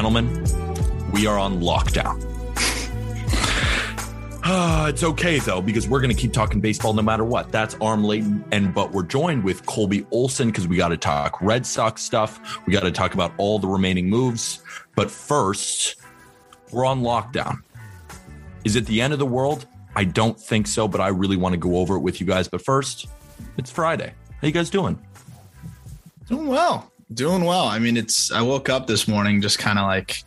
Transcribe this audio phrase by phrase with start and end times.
[0.00, 0.42] Gentlemen,
[1.12, 2.24] we are on lockdown.
[4.42, 7.52] Ah, it's okay though because we're going to keep talking baseball no matter what.
[7.52, 11.38] That's Aram Leighton, and but we're joined with Colby Olson because we got to talk
[11.42, 12.40] Red Sox stuff.
[12.66, 14.62] We got to talk about all the remaining moves.
[14.96, 15.96] But first,
[16.72, 17.58] we're on lockdown.
[18.64, 19.66] Is it the end of the world?
[19.96, 22.48] I don't think so, but I really want to go over it with you guys.
[22.48, 23.06] But first,
[23.58, 24.14] it's Friday.
[24.40, 24.98] How you guys doing?
[26.26, 26.90] Doing well.
[27.12, 27.64] Doing well.
[27.64, 30.22] I mean, it's I woke up this morning just kind of like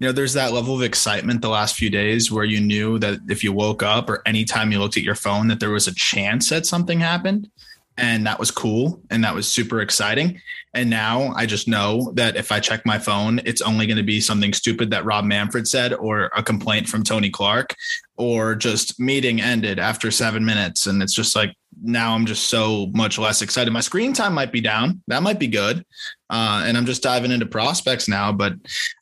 [0.00, 3.20] you know, there's that level of excitement the last few days where you knew that
[3.28, 5.94] if you woke up or anytime you looked at your phone that there was a
[5.94, 7.50] chance that something happened
[7.98, 10.40] and that was cool and that was super exciting.
[10.72, 14.02] And now I just know that if I check my phone, it's only going to
[14.02, 17.74] be something stupid that Rob Manfred said or a complaint from Tony Clark
[18.16, 22.86] or just meeting ended after 7 minutes and it's just like now I'm just so
[22.94, 23.72] much less excited.
[23.72, 25.02] My screen time might be down.
[25.06, 25.84] That might be good.
[26.28, 28.32] Uh, and I'm just diving into prospects now.
[28.32, 28.54] But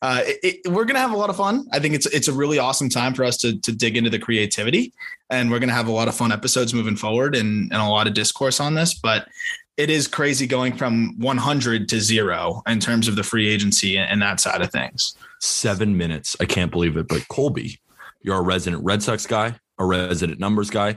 [0.03, 1.67] uh, it, it, we're gonna have a lot of fun.
[1.72, 4.19] I think it's it's a really awesome time for us to to dig into the
[4.19, 4.93] creativity,
[5.31, 8.06] and we're gonna have a lot of fun episodes moving forward and, and a lot
[8.06, 8.94] of discourse on this.
[8.94, 9.28] But
[9.77, 14.21] it is crazy going from 100 to zero in terms of the free agency and
[14.21, 15.15] that side of things.
[15.41, 16.34] Seven minutes.
[16.41, 17.06] I can't believe it.
[17.06, 17.78] But Colby,
[18.21, 20.97] you're a resident Red Sox guy, a resident numbers guy,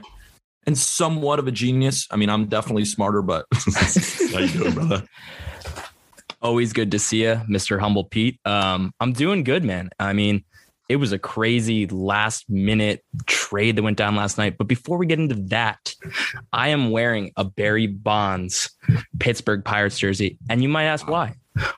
[0.66, 2.06] and somewhat of a genius.
[2.10, 3.46] I mean, I'm definitely smarter, but
[4.32, 5.06] how you doing, brother?
[6.40, 7.78] Always good to see you, Mr.
[7.78, 8.40] Humble Pete.
[8.44, 9.90] Um, I'm doing good, man.
[9.98, 10.44] I mean,
[10.88, 14.58] it was a crazy last minute trade that went down last night.
[14.58, 15.94] But before we get into that,
[16.52, 18.70] I am wearing a Barry Bonds
[19.18, 20.38] Pittsburgh Pirates jersey.
[20.50, 21.36] And you might ask why?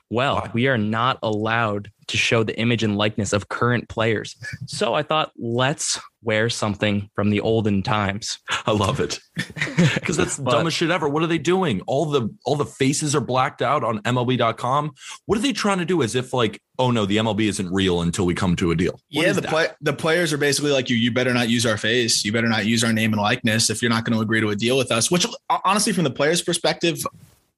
[0.09, 4.35] Well, we are not allowed to show the image and likeness of current players.
[4.67, 8.39] So I thought, let's wear something from the olden times.
[8.65, 9.19] I love it
[9.93, 11.07] because that's the But- dumbest shit ever.
[11.07, 11.81] What are they doing?
[11.87, 14.91] All the all the faces are blacked out on MLB.com.
[15.25, 16.01] What are they trying to do?
[16.01, 18.93] As if like, oh no, the MLB isn't real until we come to a deal.
[19.11, 20.95] What yeah, the play, the players are basically like you.
[20.97, 22.25] You better not use our face.
[22.25, 24.49] You better not use our name and likeness if you're not going to agree to
[24.49, 25.11] a deal with us.
[25.11, 25.27] Which
[25.63, 27.05] honestly, from the players' perspective,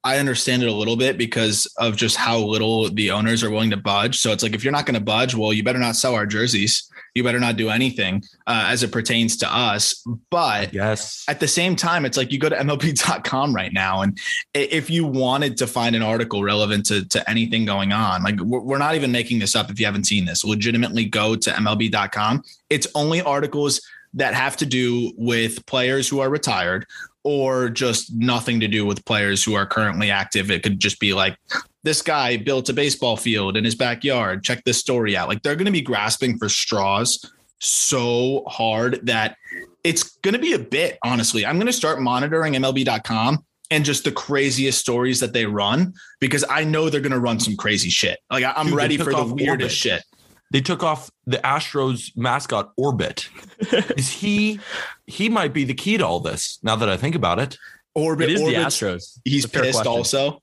[0.07, 3.71] I understand it a little bit because of just how little the owners are willing
[3.71, 4.17] to budge.
[4.17, 6.25] So it's like if you're not going to budge, well, you better not sell our
[6.25, 6.89] jerseys.
[7.13, 10.01] You better not do anything uh, as it pertains to us.
[10.31, 11.25] But Yes.
[11.27, 14.17] at the same time, it's like you go to MLB.com right now, and
[14.53, 18.61] if you wanted to find an article relevant to, to anything going on, like we're
[18.61, 22.43] we're not even making this up if you haven't seen this, legitimately go to MLB.com.
[22.69, 23.81] It's only articles
[24.13, 26.85] that have to do with players who are retired
[27.27, 30.49] or just nothing to do with players who are currently active.
[30.49, 31.37] It could just be like,
[31.83, 34.45] this guy built a baseball field in his backyard.
[34.45, 35.27] Check this story out.
[35.27, 37.29] Like they're going to be grasping for straws
[37.59, 39.35] so hard that
[39.83, 41.45] it's going to be a bit, honestly.
[41.45, 46.45] I'm going to start monitoring MLB.com and just the craziest stories that they run because
[46.49, 48.19] I know they're going to run some crazy shit.
[48.31, 49.71] Like I'm Dude, ready for the weirdest Orbit.
[49.71, 50.03] shit.
[50.51, 53.29] They took off the Astros mascot Orbit.
[53.97, 54.59] Is he
[55.05, 57.57] he might be the key to all this now that I think about it.
[57.95, 59.19] Orbit, It is the Astros.
[59.25, 59.91] He's It's a fair pissed question.
[59.91, 60.41] also.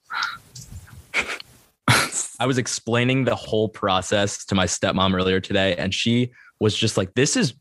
[2.39, 6.97] I was explaining the whole process to my stepmom earlier today, and she was just
[6.97, 7.53] like, This is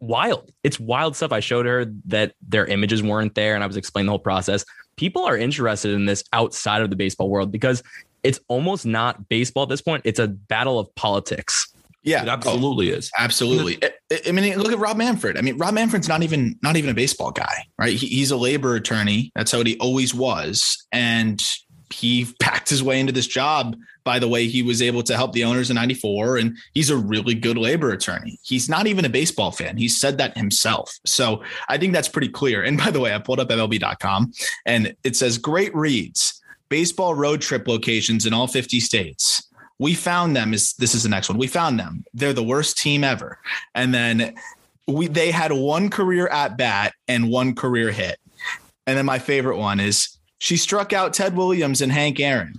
[0.00, 0.50] wild.
[0.64, 1.32] It's wild stuff.
[1.32, 4.64] I showed her that their images weren't there, and I was explaining the whole process.
[4.96, 7.82] People are interested in this outside of the baseball world because
[8.22, 10.02] it's almost not baseball at this point.
[10.04, 11.72] It's a battle of politics.
[12.02, 13.10] Yeah, It absolutely is.
[13.18, 13.78] Oh, absolutely.
[14.26, 15.36] I mean, look at Rob Manfred.
[15.36, 17.92] I mean, Rob Manfred's not even not even a baseball guy, right?
[17.92, 19.30] He, he's a labor attorney.
[19.34, 21.42] That's how he always was, and
[21.90, 25.32] he packed his way into this job by the way he was able to help
[25.32, 29.08] the owners in 94 and he's a really good labor attorney he's not even a
[29.08, 33.00] baseball fan he said that himself so i think that's pretty clear and by the
[33.00, 34.32] way i pulled up mlb.com
[34.64, 36.37] and it says great reads
[36.68, 39.44] baseball road trip locations in all 50 states.
[39.78, 41.38] We found them is this is the next one.
[41.38, 42.04] We found them.
[42.12, 43.38] They're the worst team ever.
[43.74, 44.34] And then
[44.88, 48.18] we they had one career at bat and one career hit.
[48.86, 52.54] And then my favorite one is she struck out Ted Williams and Hank Aaron.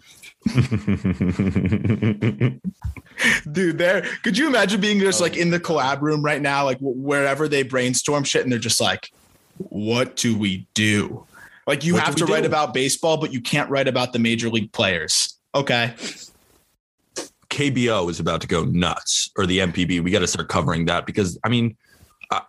[3.51, 6.77] Dude, there could you imagine being just like in the collab room right now, like
[6.79, 9.11] wherever they brainstorm shit, and they're just like,
[9.57, 11.25] what do we do?
[11.69, 14.49] Like you what have to write about baseball, but you can't write about the major
[14.49, 15.37] league players.
[15.53, 15.93] Okay.
[17.51, 20.03] KBO is about to go nuts, or the NPB.
[20.03, 21.77] We got to start covering that because I mean,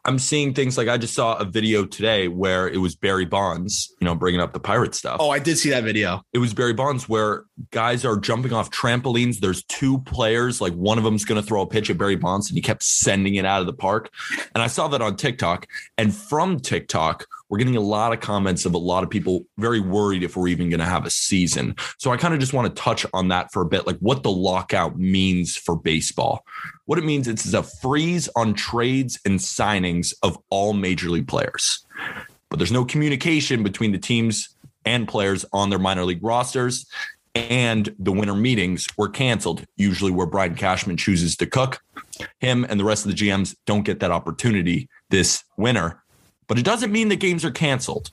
[0.07, 3.95] I'm seeing things like I just saw a video today where it was Barry Bonds,
[4.01, 5.19] you know, bringing up the pirate stuff.
[5.21, 6.23] Oh, I did see that video.
[6.33, 9.41] It was Barry Bonds where guys are jumping off trampolines.
[9.41, 12.49] There's two players, like one of them's going to throw a pitch at Barry Bonds
[12.49, 14.11] and he kept sending it out of the park.
[14.55, 15.67] And I saw that on TikTok.
[15.99, 19.81] And from TikTok, we're getting a lot of comments of a lot of people very
[19.81, 21.75] worried if we're even going to have a season.
[21.99, 24.23] So I kind of just want to touch on that for a bit, like what
[24.23, 26.47] the lockout means for baseball.
[26.87, 31.85] What it means it's a freeze on trades and signings of all major league players.
[32.49, 36.87] But there's no communication between the teams and players on their minor league rosters.
[37.35, 41.81] And the winter meetings were canceled, usually where Brian Cashman chooses to cook.
[42.39, 46.03] Him and the rest of the GMs don't get that opportunity this winter
[46.51, 48.11] but it doesn't mean the games are canceled.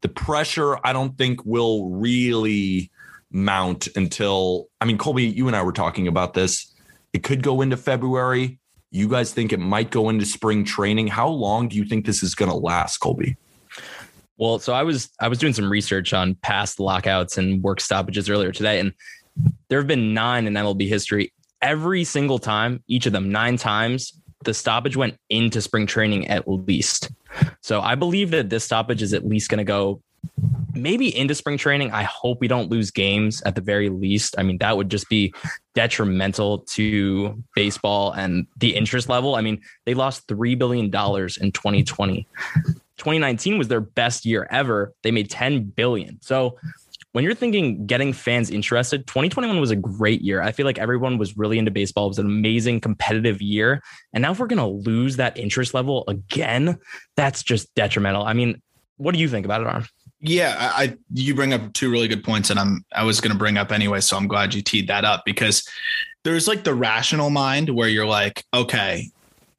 [0.00, 2.90] The pressure, I don't think, will really
[3.30, 6.74] mount until, I mean, Colby, you and I were talking about this.
[7.12, 8.58] It could go into February.
[8.90, 11.06] You guys think it might go into spring training.
[11.06, 13.36] How long do you think this is going to last, Colby?
[14.38, 18.28] Well, so I was I was doing some research on past lockouts and work stoppages
[18.28, 18.92] earlier today, and
[19.68, 21.32] there have been nine in MLB history.
[21.62, 26.48] Every single time, each of them nine times, the stoppage went into spring training at
[26.48, 27.10] least.
[27.60, 30.00] So I believe that this stoppage is at least going to go
[30.74, 31.90] maybe into spring training.
[31.92, 34.34] I hope we don't lose games at the very least.
[34.38, 35.32] I mean, that would just be
[35.74, 39.34] detrimental to baseball and the interest level.
[39.34, 42.26] I mean, they lost $3 billion in 2020.
[42.98, 44.92] 2019 was their best year ever.
[45.02, 46.20] They made 10 billion.
[46.22, 46.58] So
[47.16, 50.42] when you're thinking getting fans interested, 2021 was a great year.
[50.42, 52.04] I feel like everyone was really into baseball.
[52.04, 53.82] It was an amazing competitive year.
[54.12, 56.78] And now if we're going to lose that interest level again,
[57.16, 58.26] that's just detrimental.
[58.26, 58.60] I mean,
[58.98, 59.86] what do you think about it, Aram?
[60.20, 63.38] Yeah, I you bring up two really good points, and I'm I was going to
[63.38, 65.66] bring up anyway, so I'm glad you teed that up because
[66.22, 69.10] there's like the rational mind where you're like, okay,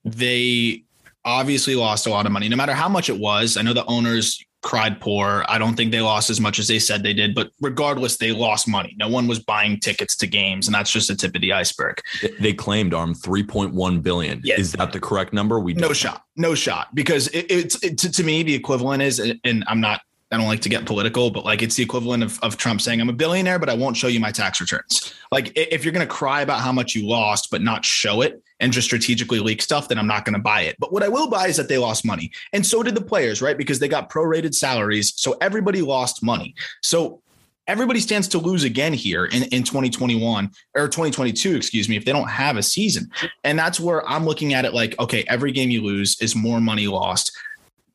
[0.06, 0.84] they
[1.26, 3.58] obviously lost a lot of money, no matter how much it was.
[3.58, 5.46] I know the owners cried poor.
[5.48, 8.32] I don't think they lost as much as they said they did, but regardless, they
[8.32, 8.96] lost money.
[8.98, 12.02] No one was buying tickets to games, and that's just the tip of the iceberg.
[12.40, 14.42] They claimed arm 3.1 billion.
[14.46, 15.60] Is that the correct number?
[15.60, 19.20] We no shot, no shot, because it, it's it, to, to me the equivalent is,
[19.20, 20.02] and I'm not
[20.32, 23.00] I don't like to get political, but like it's the equivalent of, of Trump saying,
[23.00, 25.14] I'm a billionaire, but I won't show you my tax returns.
[25.32, 28.42] Like if you're going to cry about how much you lost, but not show it
[28.60, 30.76] and just strategically leak stuff, then I'm not going to buy it.
[30.80, 32.32] But what I will buy is that they lost money.
[32.52, 33.58] And so did the players, right?
[33.58, 35.14] Because they got prorated salaries.
[35.16, 36.56] So everybody lost money.
[36.82, 37.22] So
[37.68, 42.12] everybody stands to lose again here in, in 2021 or 2022, excuse me, if they
[42.12, 43.10] don't have a season.
[43.46, 46.60] And that's where I'm looking at it like, okay, every game you lose is more
[46.60, 47.32] money lost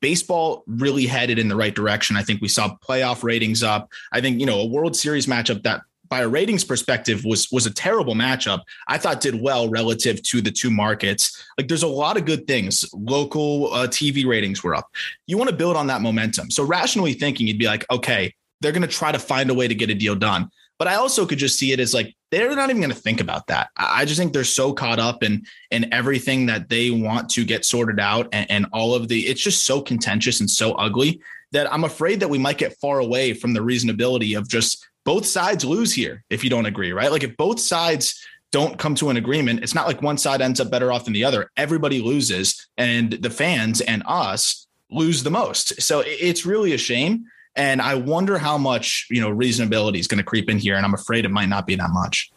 [0.02, 2.16] baseball really headed in the right direction.
[2.16, 3.90] I think we saw playoff ratings up.
[4.12, 5.80] I think, you know, a World Series matchup that
[6.11, 8.61] by a ratings perspective was was a terrible matchup.
[8.87, 11.42] I thought did well relative to the two markets.
[11.56, 12.85] Like there's a lot of good things.
[12.92, 14.90] Local uh, TV ratings were up.
[15.26, 16.50] You want to build on that momentum.
[16.50, 19.66] So rationally thinking, you'd be like, okay, they're going to try to find a way
[19.66, 20.50] to get a deal done.
[20.83, 23.21] But I also could just see it as like they're not even going to think
[23.21, 23.69] about that.
[23.77, 27.65] I just think they're so caught up in in everything that they want to get
[27.65, 31.21] sorted out and, and all of the it's just so contentious and so ugly
[31.53, 35.25] that I'm afraid that we might get far away from the reasonability of just both
[35.25, 37.12] sides lose here if you don't agree, right?
[37.12, 38.21] Like if both sides
[38.51, 41.15] don't come to an agreement, it's not like one side ends up better off than
[41.15, 41.49] the other.
[41.57, 45.81] Everybody loses, and the fans and us lose the most.
[45.81, 47.27] So it's really a shame.
[47.54, 50.76] And I wonder how much, you know, reasonability is going to creep in here.
[50.76, 52.32] And I'm afraid it might not be that much.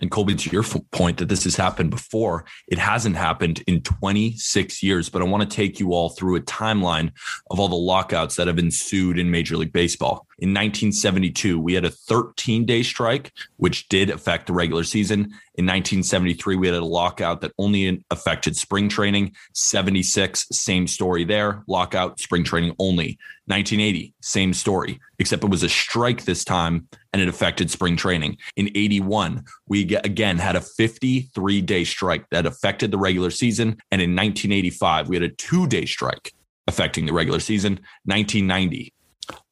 [0.00, 4.82] And Colby, to your point that this has happened before, it hasn't happened in 26
[4.82, 5.08] years.
[5.08, 7.12] But I want to take you all through a timeline
[7.50, 10.26] of all the lockouts that have ensued in Major League Baseball.
[10.38, 15.20] In 1972, we had a 13 day strike, which did affect the regular season.
[15.54, 19.34] In 1973, we had a lockout that only affected spring training.
[19.52, 21.62] 76, same story there.
[21.68, 23.18] Lockout, spring training only.
[23.46, 28.38] 1980, same story, except it was a strike this time and it affected spring training.
[28.56, 33.76] In 81, we again had a 53 day strike that affected the regular season.
[33.90, 36.32] And in 1985, we had a two day strike
[36.66, 37.74] affecting the regular season.
[38.04, 38.92] 1990,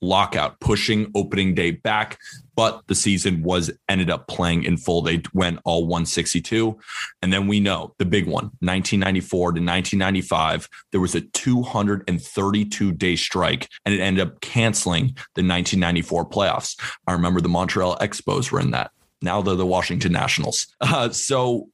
[0.00, 2.18] lockout, pushing opening day back,
[2.56, 5.02] but the season was ended up playing in full.
[5.02, 6.78] They went all 162.
[7.22, 13.16] And then we know the big one 1994 to 1995, there was a 232 day
[13.16, 16.78] strike and it ended up canceling the 1994 playoffs.
[17.06, 18.90] I remember the Montreal Expos were in that.
[19.22, 20.66] Now they're the Washington Nationals.
[20.82, 21.68] Uh, so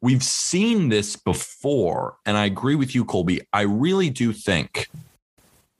[0.00, 2.16] we've seen this before.
[2.26, 3.40] And I agree with you, Colby.
[3.52, 4.88] I really do think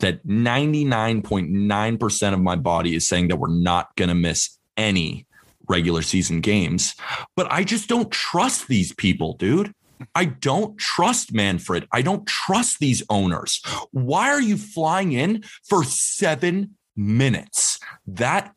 [0.03, 5.27] that 99.9% of my body is saying that we're not going to miss any
[5.69, 6.95] regular season games.
[7.35, 9.73] But I just don't trust these people, dude.
[10.15, 11.89] I don't trust Manfred.
[11.93, 13.63] I don't trust these owners.
[13.93, 17.79] Why are you flying in for seven minutes?
[18.07, 18.55] That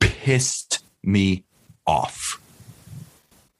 [0.00, 1.44] pissed me
[1.86, 2.40] off.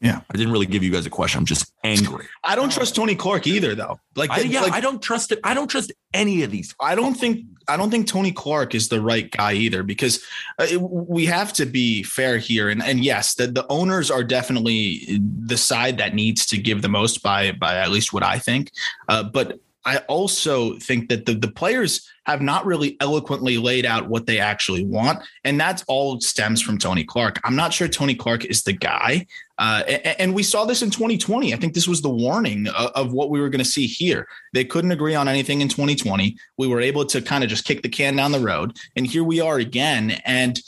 [0.00, 0.20] Yeah.
[0.30, 1.38] I didn't really give you guys a question.
[1.38, 2.26] I'm just angry.
[2.44, 3.98] I don't trust Tony Clark either, though.
[4.14, 5.40] Like, I, yeah, like, I don't trust it.
[5.42, 6.74] I don't trust any of these.
[6.80, 10.22] I don't think I don't think Tony Clark is the right guy either because
[10.58, 12.68] uh, it, we have to be fair here.
[12.68, 16.88] And and yes, the, the owners are definitely the side that needs to give the
[16.88, 18.70] most by by at least what I think.
[19.08, 24.06] Uh, but I also think that the, the players have not really eloquently laid out
[24.06, 25.24] what they actually want.
[25.44, 27.40] And that's all stems from Tony Clark.
[27.42, 29.26] I'm not sure Tony Clark is the guy.
[29.56, 31.54] Uh, and, and, we saw this in 2020.
[31.54, 34.28] I think this was the warning of, of what we were going to see here.
[34.52, 36.36] They couldn't agree on anything in 2020.
[36.58, 38.76] We were able to kind of just kick the can down the road.
[38.94, 40.20] And here we are again.
[40.26, 40.60] And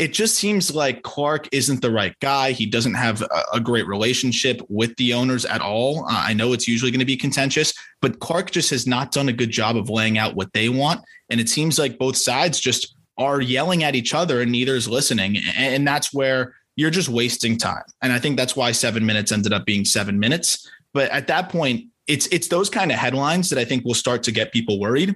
[0.00, 2.52] it just seems like Clark isn't the right guy.
[2.52, 6.06] He doesn't have a, great relationship with the owners at all.
[6.06, 9.28] Uh, I know it's usually going to be contentious, but Clark just has not done
[9.28, 11.04] a good job of laying out what they want.
[11.28, 14.88] And it seems like both sides just are yelling at each other and neither is
[14.88, 15.36] listening.
[15.54, 17.84] And that's where you're just wasting time.
[18.00, 20.66] And I think that's why seven minutes ended up being seven minutes.
[20.94, 24.22] But at that point, it's it's those kind of headlines that I think will start
[24.22, 25.14] to get people worried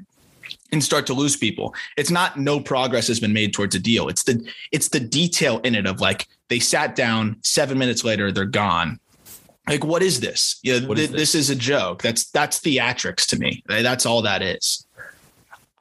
[0.75, 1.75] and start to lose people.
[1.97, 4.09] It's not no progress has been made towards a deal.
[4.09, 8.31] It's the it's the detail in it of like they sat down, 7 minutes later
[8.31, 9.01] they're gone.
[9.67, 10.61] Like what is this?
[10.63, 11.11] Yeah, th- is this?
[11.11, 12.03] this is a joke.
[12.03, 13.63] That's that's theatrics to me.
[13.67, 14.87] That's all that is.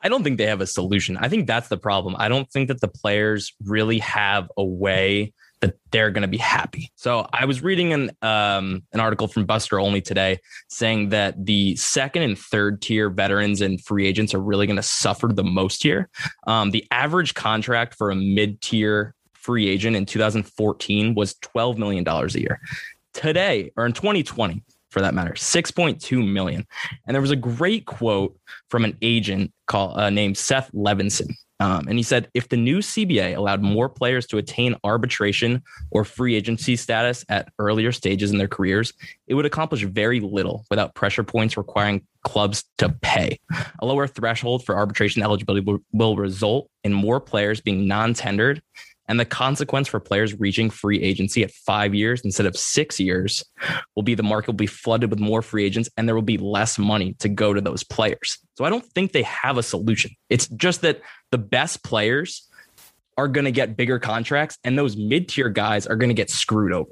[0.01, 1.17] I don't think they have a solution.
[1.17, 2.15] I think that's the problem.
[2.17, 6.37] I don't think that the players really have a way that they're going to be
[6.37, 6.91] happy.
[6.95, 11.77] So I was reading an um, an article from Buster Olney today saying that the
[11.77, 15.81] second and third tier veterans and free agents are really going to suffer the most
[15.81, 16.09] here.
[16.47, 22.03] Um, the average contract for a mid tier free agent in 2014 was 12 million
[22.03, 22.59] dollars a year.
[23.13, 26.67] Today, or in 2020, for that matter, 6.2 million.
[27.07, 28.37] And there was a great quote
[28.69, 31.33] from an agent called uh, named Seth Levinson.
[31.63, 36.03] Um, and he said if the new CBA allowed more players to attain arbitration or
[36.03, 38.91] free agency status at earlier stages in their careers,
[39.27, 43.39] it would accomplish very little without pressure points requiring clubs to pay.
[43.79, 48.61] A lower threshold for arbitration eligibility will, will result in more players being non tendered
[49.07, 53.43] and the consequence for players reaching free agency at five years instead of six years
[53.95, 56.37] will be the market will be flooded with more free agents and there will be
[56.37, 58.37] less money to go to those players.
[58.55, 60.11] So I don't think they have a solution.
[60.29, 61.01] It's just that
[61.33, 62.47] the best players
[63.17, 66.29] are going to get bigger contracts and those mid tier guys are going to get
[66.29, 66.91] screwed over.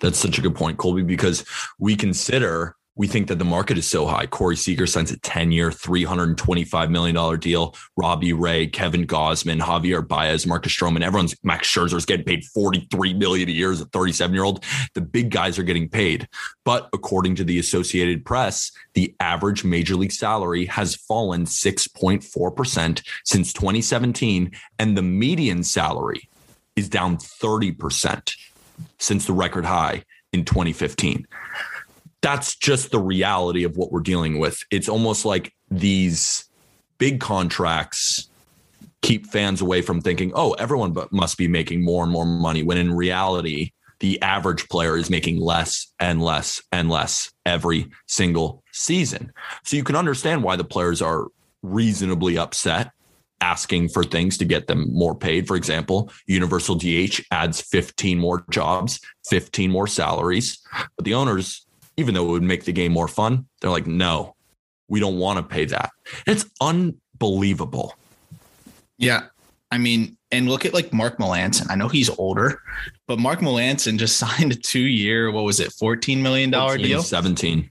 [0.00, 1.44] That's such a good point, Colby, because
[1.78, 4.26] we consider we think that the market is so high.
[4.26, 7.74] Corey Seager signs a 10 year, $325 million deal.
[7.96, 13.48] Robbie Ray, Kevin Gausman, Javier Baez, Marcus Stroman, everyone's Max Scherzer's getting paid 43 million
[13.48, 14.64] a year as a 37 year old.
[14.94, 16.26] The big guys are getting paid.
[16.64, 23.52] But according to the Associated Press, the average major league salary has fallen 6.4% since
[23.52, 24.50] 2017.
[24.78, 26.28] And the median salary
[26.76, 28.34] is down 30%
[28.98, 31.26] since the record high in 2015
[32.26, 34.60] that's just the reality of what we're dealing with.
[34.72, 36.44] It's almost like these
[36.98, 38.28] big contracts
[39.00, 42.78] keep fans away from thinking, oh, everyone must be making more and more money, when
[42.78, 49.32] in reality, the average player is making less and less and less every single season.
[49.62, 51.28] So you can understand why the players are
[51.62, 52.90] reasonably upset
[53.40, 55.46] asking for things to get them more paid.
[55.46, 60.58] For example, Universal DH adds 15 more jobs, 15 more salaries,
[60.96, 61.65] but the owners
[61.96, 64.34] even though it would make the game more fun, they're like, no,
[64.88, 65.90] we don't want to pay that.
[66.26, 67.94] It's unbelievable.
[68.98, 69.24] Yeah.
[69.70, 71.70] I mean, and look at like Mark Melancon.
[71.70, 72.60] I know he's older,
[73.06, 77.02] but Mark Melancon just signed a two year, what was it, $14 million deal?
[77.02, 77.70] 17.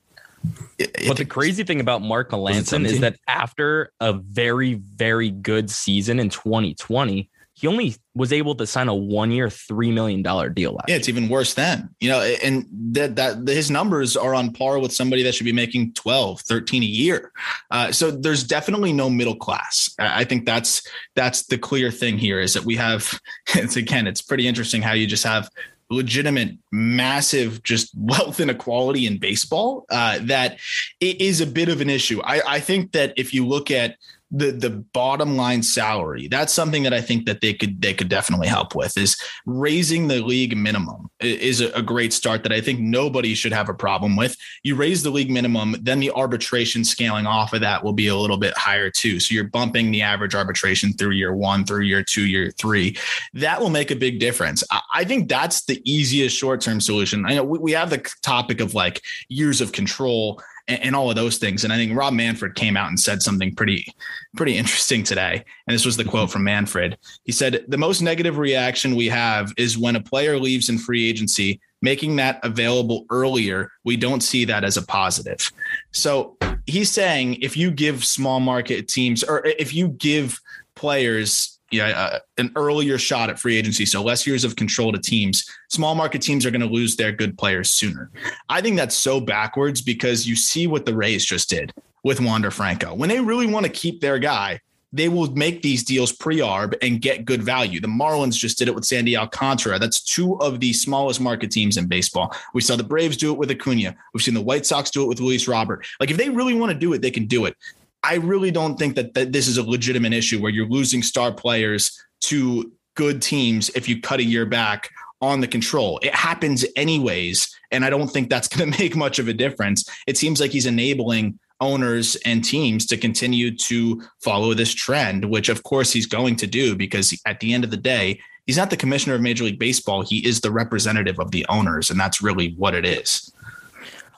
[1.08, 6.20] But the crazy thing about Mark Melancon is that after a very, very good season
[6.20, 10.22] in 2020, he only was able to sign a one year, $3 million
[10.54, 11.90] deal last Yeah, it's even worse then.
[12.02, 15.54] You know, and that, that his numbers are on par with somebody that should be
[15.54, 17.32] making 12, 13 a year.
[17.72, 19.90] Uh, so there's definitely no middle class.
[19.98, 20.86] I think that's
[21.16, 23.20] that's the clear thing here is that we have
[23.56, 25.50] it's again, it's pretty interesting how you just have
[25.90, 30.58] legitimate massive just wealth inequality in baseball uh, that
[31.00, 33.96] it is a bit of an issue I, I think that if you look at
[34.36, 38.10] the the bottom line salary that's something that i think that they could they could
[38.10, 42.80] definitely help with is raising the league minimum is a, great start that i think
[42.80, 44.36] nobody should have a problem with.
[44.64, 48.16] You raise the league minimum then the arbitration scaling off of that will be a
[48.16, 49.20] little bit higher too.
[49.20, 52.98] So you're bumping the average arbitration through year one through year two year three.
[53.34, 54.64] That will make a big difference.
[54.92, 57.26] I, think that's the easiest short-term solution.
[57.28, 61.16] I know we have the topic of like years of control and, and, all of
[61.16, 61.64] those things.
[61.64, 63.94] And I think Rob Manfred came out and said something pretty,
[64.36, 65.44] pretty interesting today.
[65.68, 66.98] And this was the quote from Manfred.
[67.24, 71.08] He said, The most negative reaction we have is when a player leaves in free
[71.10, 73.72] agency, making that available earlier.
[73.84, 75.52] We don't see that as a positive.
[75.92, 80.40] So he's saying if you give small market teams or if you give
[80.76, 85.00] players yeah, uh, an earlier shot at free agency, so less years of control to
[85.00, 85.50] teams.
[85.70, 88.12] Small market teams are going to lose their good players sooner.
[88.50, 92.52] I think that's so backwards because you see what the Rays just did with Wander
[92.52, 92.94] Franco.
[92.94, 94.62] When they really want to keep their guy,
[94.94, 97.82] they will make these deals pre-arb and get good value.
[97.82, 99.78] The Marlins just did it with Sandy Alcantara.
[99.78, 102.34] That's two of the smallest market teams in baseball.
[102.54, 103.94] We saw the Braves do it with Acuna.
[104.14, 105.86] We've seen the White Sox do it with Luis Robert.
[106.00, 107.58] Like if they really want to do it, they can do it.
[108.06, 111.32] I really don't think that, that this is a legitimate issue where you're losing star
[111.32, 114.90] players to good teams if you cut a year back
[115.22, 116.00] on the control.
[116.04, 117.50] It happens anyways.
[117.72, 119.90] And I don't think that's going to make much of a difference.
[120.06, 125.50] It seems like he's enabling owners and teams to continue to follow this trend, which
[125.50, 128.70] of course he's going to do because at the end of the day, he's not
[128.70, 130.04] the commissioner of Major League Baseball.
[130.04, 131.90] He is the representative of the owners.
[131.90, 133.32] And that's really what it is.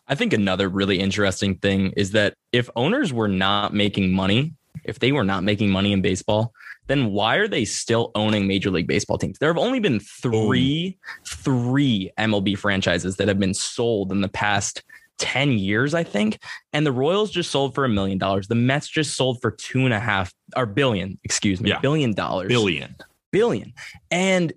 [0.10, 5.00] I think another really interesting thing is that if owners were not making money, if
[5.00, 6.54] they were not making money in baseball,
[6.88, 9.38] then why are they still owning Major League Baseball teams?
[9.38, 14.84] There have only been three, three MLB franchises that have been sold in the past
[15.20, 16.40] 10 years, I think.
[16.74, 18.48] And the Royals just sold for a million dollars.
[18.48, 21.80] The Mets just sold for two and a half or billion, excuse me, yeah.
[21.80, 22.48] billion dollars.
[22.48, 22.96] Billion.
[23.32, 23.74] Billion.
[24.10, 24.54] And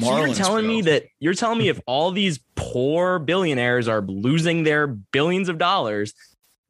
[0.00, 4.64] so you're telling me that you're telling me if all these poor billionaires are losing
[4.64, 6.12] their billions of dollars,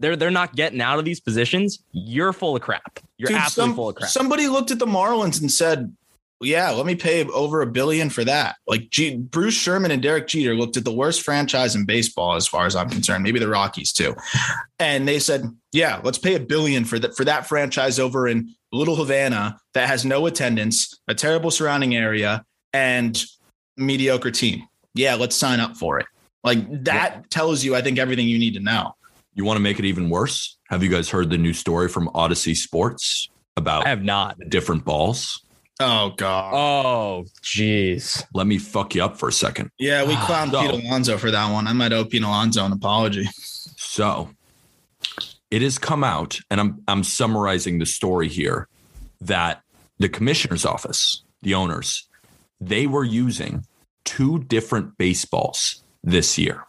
[0.01, 1.83] they're they're not getting out of these positions.
[1.93, 2.99] You're full of crap.
[3.19, 4.11] You're Dude, absolutely some, full of crap.
[4.11, 5.95] Somebody looked at the Marlins and said,
[6.41, 10.27] "Yeah, let me pay over a billion for that." Like G- Bruce Sherman and Derek
[10.27, 13.23] Jeter looked at the worst franchise in baseball, as far as I'm concerned.
[13.23, 14.17] Maybe the Rockies too,
[14.79, 18.55] and they said, "Yeah, let's pay a billion for that for that franchise over in
[18.73, 23.25] Little Havana that has no attendance, a terrible surrounding area." and
[23.77, 24.63] mediocre team.
[24.95, 26.07] Yeah, let's sign up for it.
[26.43, 27.23] Like that yeah.
[27.31, 28.95] tells you, I think, everything you need to know.
[29.35, 30.59] You want to make it even worse?
[30.69, 34.85] Have you guys heard the new story from Odyssey Sports about I have not different
[34.85, 35.45] balls?
[35.81, 36.53] Oh god.
[36.55, 38.25] Oh jeez.
[38.35, 39.71] Let me fuck you up for a second.
[39.79, 41.67] Yeah, we ah, clowned so, Pete Alonso for that one.
[41.67, 43.29] I might owe Pete Alonso an apology.
[43.77, 44.31] So
[45.51, 48.69] it has come out, and I'm I'm summarizing the story here,
[49.21, 49.63] that
[49.99, 52.09] the commissioner's office, the owners,
[52.61, 53.65] they were using
[54.05, 56.65] two different baseballs this year.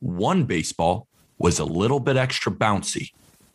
[0.00, 1.07] One baseball
[1.38, 3.12] was a little bit extra bouncy.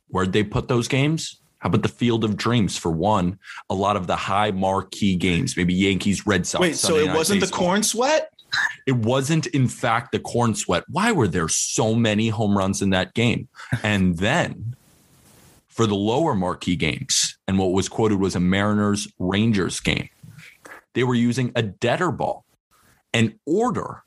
[0.08, 1.40] Where'd they put those games?
[1.60, 3.40] How about the Field of Dreams for one?
[3.70, 6.62] A lot of the high marquee games, maybe Yankees, Red Sox.
[6.62, 7.60] Wait, Sunday so it wasn't baseball.
[7.60, 8.34] the corn sweat?
[8.86, 10.84] It wasn't, in fact, the corn sweat.
[10.90, 13.48] Why were there so many home runs in that game?
[13.82, 14.76] And then
[15.68, 20.10] for the lower marquee games, and what was quoted was a Mariners Rangers game,
[20.94, 22.46] they were using a deader ball
[23.14, 24.04] in order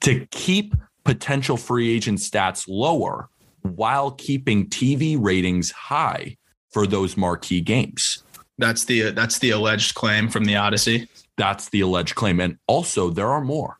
[0.00, 0.74] to keep
[1.06, 3.28] potential free agent stats lower
[3.62, 6.36] while keeping TV ratings high
[6.70, 8.24] for those marquee games.
[8.58, 11.08] That's the that's the alleged claim from the Odyssey.
[11.36, 13.78] That's the alleged claim and also there are more.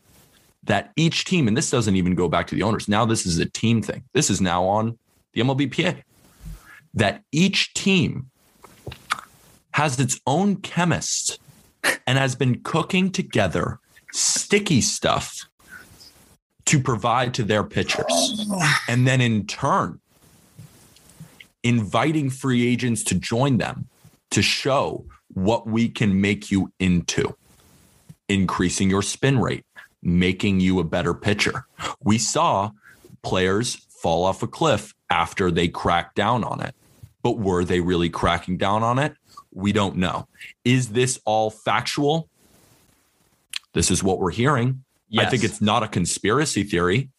[0.62, 2.88] That each team and this doesn't even go back to the owners.
[2.88, 4.04] Now this is a team thing.
[4.12, 4.96] This is now on
[5.32, 6.02] the MLBPA.
[6.94, 8.30] That each team
[9.72, 11.40] has its own chemist
[12.06, 13.80] and has been cooking together
[14.12, 15.48] sticky stuff
[16.66, 18.04] to provide to their pitchers.
[18.50, 18.78] Oh.
[18.88, 20.00] And then in turn,
[21.62, 23.88] inviting free agents to join them
[24.30, 27.36] to show what we can make you into,
[28.28, 29.64] increasing your spin rate,
[30.02, 31.66] making you a better pitcher.
[32.02, 32.70] We saw
[33.22, 36.74] players fall off a cliff after they cracked down on it.
[37.22, 39.14] But were they really cracking down on it?
[39.52, 40.28] We don't know.
[40.64, 42.28] Is this all factual?
[43.72, 44.84] This is what we're hearing.
[45.08, 45.26] Yes.
[45.26, 47.10] I think it's not a conspiracy theory.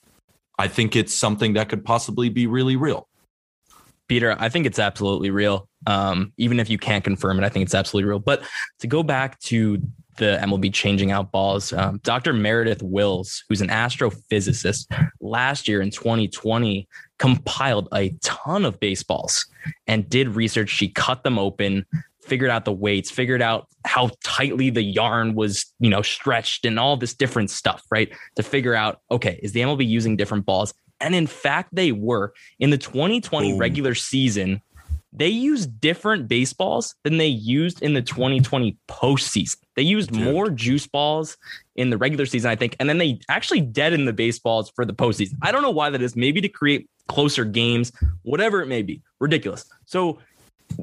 [0.60, 3.08] I think it's something that could possibly be really real.
[4.08, 5.68] Peter, I think it's absolutely real.
[5.86, 8.20] Um, even if you can't confirm it, I think it's absolutely real.
[8.20, 8.44] But
[8.80, 9.82] to go back to
[10.18, 12.34] the MLB changing out balls, um, Dr.
[12.34, 14.88] Meredith Wills, who's an astrophysicist,
[15.20, 16.88] last year in 2020
[17.20, 19.46] compiled a ton of baseballs
[19.86, 20.70] and did research.
[20.70, 21.86] She cut them open,
[22.28, 26.80] figured out the weights, figured out how tightly the yarn was, you know, stretched and
[26.80, 28.12] all this different stuff, right?
[28.36, 30.74] To figure out, okay, is the MLB using different balls?
[31.00, 32.34] And in fact, they were.
[32.60, 33.60] In the 2020 Boom.
[33.60, 34.62] regular season,
[35.14, 39.56] they used different baseballs than they used in the 2020 postseason.
[39.76, 40.24] They used Dude.
[40.24, 41.38] more juice balls
[41.76, 44.94] in the regular season, I think, and then they actually deadened the baseballs for the
[44.94, 45.36] postseason.
[45.42, 46.16] I don't know why that is.
[46.16, 47.92] Maybe to create closer games,
[48.24, 49.02] whatever it may be.
[49.20, 49.66] Ridiculous.
[49.86, 50.20] So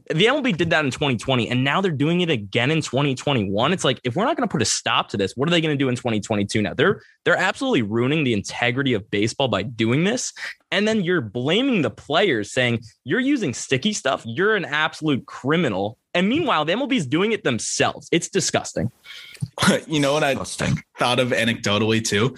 [0.08, 3.72] the MLB did that in 2020, and now they're doing it again in 2021.
[3.72, 5.60] It's like if we're not going to put a stop to this, what are they
[5.60, 6.62] going to do in 2022?
[6.62, 10.32] Now they're they're absolutely ruining the integrity of baseball by doing this,
[10.70, 14.22] and then you're blaming the players, saying you're using sticky stuff.
[14.26, 15.98] You're an absolute criminal.
[16.16, 18.08] And meanwhile, the MLB is doing it themselves.
[18.12, 18.92] It's disgusting.
[19.88, 20.82] you know what I Disgusting.
[20.98, 22.30] thought of anecdotally too?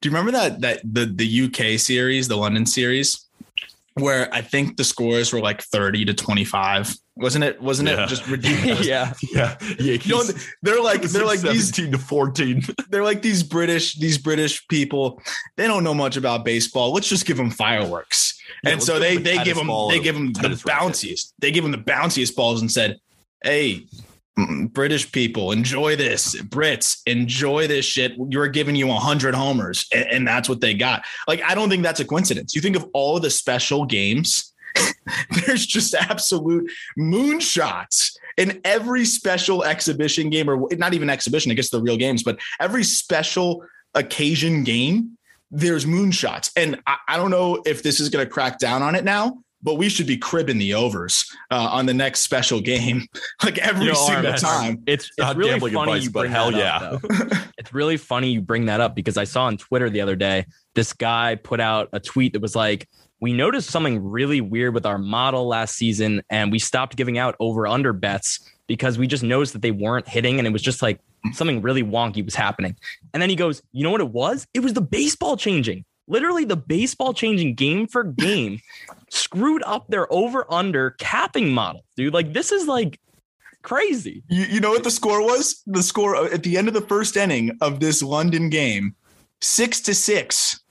[0.00, 3.25] Do you remember that that the the UK series, the London series,
[3.98, 6.94] where I think the scores were like 30 to 25?
[7.18, 8.04] Wasn't it wasn't Yeah.
[8.04, 8.86] it just ridiculous?
[8.86, 9.14] yeah.
[9.32, 9.56] Yeah.
[9.78, 9.98] Yeah.
[10.02, 10.22] You know,
[10.62, 12.62] they're like they're like these to 14.
[12.90, 15.22] they're like these British these British people.
[15.56, 16.92] They don't know much about baseball.
[16.92, 18.38] Let's just give them fireworks.
[18.64, 20.88] Yeah, and so they them they give them they give them the tennis racket.
[20.92, 21.32] bounciest.
[21.38, 22.98] They give them the bounciest balls and said,
[23.42, 23.86] "Hey,
[24.38, 26.40] Mm, British people, enjoy this.
[26.42, 28.12] Brits, enjoy this shit.
[28.28, 31.04] You're giving you 100 homers." And, and that's what they got.
[31.26, 32.54] Like I don't think that's a coincidence.
[32.54, 34.52] You think of all the special games
[35.46, 41.70] there's just absolute moonshots in every special exhibition game, or not even exhibition, I guess
[41.70, 45.16] the real games, but every special occasion game,
[45.50, 46.50] there's moonshots.
[46.56, 49.38] And I, I don't know if this is going to crack down on it now,
[49.62, 53.06] but we should be cribbing the overs uh, on the next special game,
[53.44, 54.82] like every You know, single Aram, time.
[54.86, 56.90] It's, it's Not really funny advice, you but bring hell that yeah.
[56.92, 57.00] up,
[57.58, 60.46] it's really funny you bring that up because I saw on Twitter the other day
[60.74, 62.88] this guy put out a tweet that was like,
[63.20, 67.34] "We noticed something really weird with our model last season, and we stopped giving out
[67.40, 70.82] over under bets because we just noticed that they weren't hitting, and it was just
[70.82, 71.00] like
[71.32, 72.76] something really wonky was happening."
[73.14, 74.46] And then he goes, "You know what it was?
[74.52, 78.60] It was the baseball changing." Literally, the baseball changing game for game
[79.10, 82.14] screwed up their over under capping model, dude.
[82.14, 83.00] Like, this is like
[83.62, 84.22] crazy.
[84.28, 85.62] You, you know what the score was?
[85.66, 88.94] The score at the end of the first inning of this London game,
[89.40, 90.60] six to six.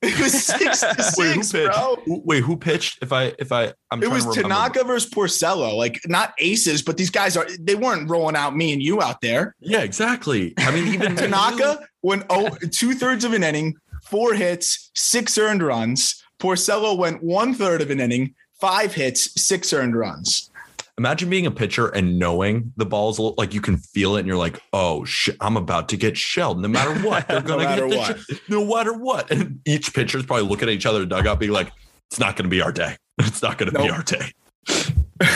[0.00, 1.74] It was six to six, Wait, who pitched?
[1.74, 1.98] bro.
[2.06, 3.02] Wait, who pitched?
[3.02, 4.42] If I if I I'm It was to.
[4.42, 8.72] Tanaka versus Porcello, like not aces, but these guys are they weren't rolling out me
[8.72, 9.56] and you out there.
[9.58, 10.54] Yeah, exactly.
[10.58, 13.74] I mean, even Tanaka went oh two thirds of an inning,
[14.10, 16.22] four hits, six earned runs.
[16.40, 20.50] Porcello went one third of an inning, five hits, six earned runs.
[20.96, 24.20] Imagine being a pitcher and knowing the ball's a little- like you can feel it,
[24.20, 27.46] and you're like, "Oh shit, I'm about to get shelled." No matter what, they're No
[27.46, 28.18] gonna matter get the what.
[28.20, 29.30] shit- no matter what.
[29.30, 31.70] And each pitcher's probably looking at each other in the dugout, being like,
[32.10, 32.96] "It's not gonna be our day.
[33.20, 34.32] It's not gonna be our day."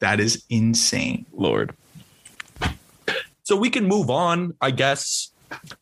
[0.00, 1.26] That is insane.
[1.32, 1.74] Lord.
[3.42, 5.32] So we can move on, I guess,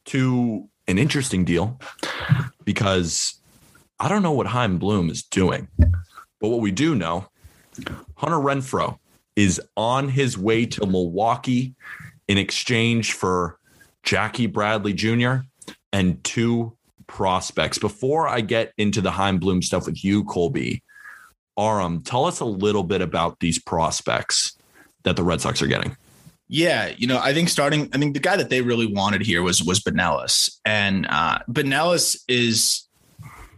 [0.07, 1.79] to an interesting deal
[2.65, 3.41] because
[3.99, 5.69] I don't know what Chaim Bloom is doing,
[6.41, 7.29] but what we do know,
[8.17, 8.99] Hunter Renfroe
[9.35, 11.75] is on his way to Milwaukee
[12.29, 13.59] in exchange for
[14.03, 15.37] Jackie Bradley Jr.
[15.93, 17.79] and two prospects.
[17.79, 20.83] Before I get into the Chaim Bloom stuff with you, Colby,
[21.59, 24.57] Aram, tell us a little bit about these prospects
[25.05, 25.97] that the Red Sox are getting.
[26.49, 29.43] Yeah, you know, I think starting, I think the guy that they really wanted here
[29.43, 32.87] was was Binelas, and uh Binelas is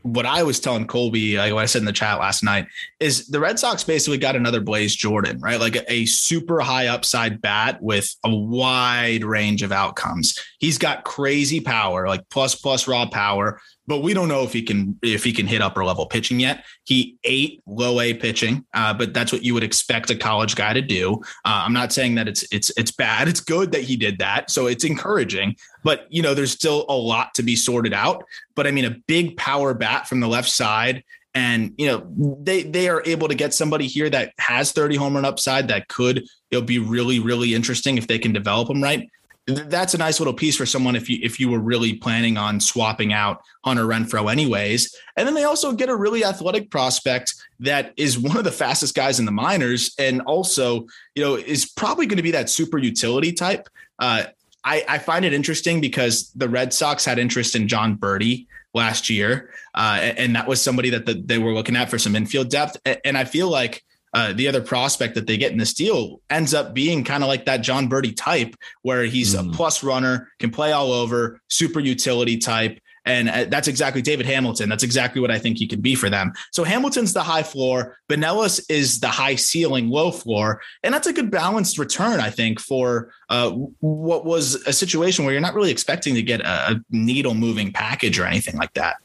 [0.03, 2.66] what I was telling Colby, like what I said in the chat last night,
[3.01, 5.61] is the Red Sox basically got another Blaze Jordan, right?
[5.61, 10.38] Like a, a super high upside bat with a wide range of outcomes.
[10.59, 14.62] He's got crazy power, like plus plus raw power, but we don't know if he
[14.62, 16.62] can if he can hit upper level pitching yet.
[16.85, 20.74] He ate low A pitching, uh, but that's what you would expect a college guy
[20.74, 21.14] to do.
[21.44, 23.29] Uh, I'm not saying that it's it's it's bad.
[23.29, 25.57] It's good that he did that, so it's encouraging.
[25.83, 28.22] But you know, there's still a lot to be sorted out.
[28.55, 31.03] But I mean, a big power bat from the left side
[31.35, 32.07] And you know
[32.42, 35.88] they they are able to get somebody here that has 30 home run upside that
[35.88, 39.09] could it'll be really really interesting if they can develop them right
[39.48, 42.61] that's a nice little piece for someone if you if you were really planning on
[42.61, 44.94] swapping out Hunter Renfroe anyways.
[45.16, 48.94] And then they also get a really athletic prospect that is one of the fastest
[48.94, 52.78] guys in the minors and also, you know, is probably going to be that super
[52.78, 53.68] utility type.
[53.98, 54.24] Uh,
[54.64, 59.08] I, I, find it interesting because the Red Sox had interest in Jon Berti last
[59.08, 62.50] year, uh, and that was somebody that the, they were looking at for some infield
[62.50, 62.76] depth.
[63.04, 63.82] And I feel like
[64.14, 67.28] uh, the other prospect that they get in this deal ends up being kind of
[67.28, 69.48] like that Jon Berti type, where he's mm.
[69.48, 72.78] a plus runner, can play all over, super utility type.
[73.04, 74.68] And uh, that's exactly David Hamilton.
[74.68, 76.32] That's exactly what I think he can be for them.
[76.52, 81.12] So Hamilton's the high floor, Binelas is the high ceiling, low floor, and that's a
[81.14, 85.70] good balanced return, I think, for uh, what was a situation where you're not really
[85.70, 88.96] expecting to get a, a needle moving package or anything like that.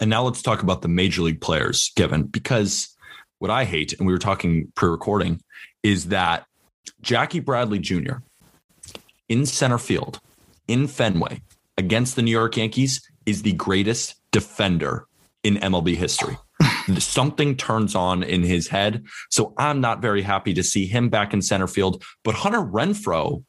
[0.00, 2.94] And now let's talk about the major league players, Given, because
[3.38, 5.40] what I hate, and we were talking pre recording,
[5.82, 6.46] is that
[7.02, 8.16] Jackie Bradley Jr.
[9.28, 10.20] in center field
[10.68, 11.42] in Fenway
[11.76, 15.06] against the New York Yankees is the greatest defender
[15.42, 16.36] in MLB history.
[16.98, 19.04] Something turns on in his head.
[19.30, 22.02] So I'm not very happy to see him back in center field.
[22.24, 23.44] But Hunter Renfroe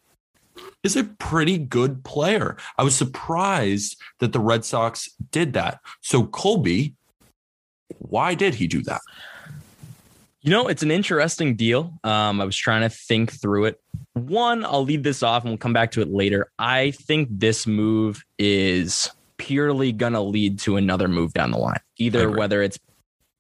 [0.84, 2.58] is a pretty good player.
[2.78, 5.80] I was surprised that the Red Sox did that.
[6.02, 6.96] So, Colby,
[8.00, 9.02] why did he do that?
[10.48, 12.00] You know, it's an interesting deal.
[12.06, 13.82] Um, I was trying to think through it.
[14.14, 16.50] One, I'll leave this off and we'll come back to it later.
[16.58, 21.82] I think this move is purely going to lead to another move down the line,
[21.98, 22.80] either whether it's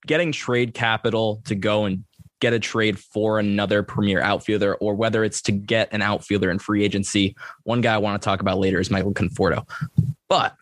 [0.05, 2.03] getting trade capital to go and
[2.41, 6.59] get a trade for another premier outfielder or whether it's to get an outfielder in
[6.59, 7.37] free agency.
[7.63, 9.65] One guy I want to talk about later is Michael Conforto.
[10.27, 10.57] But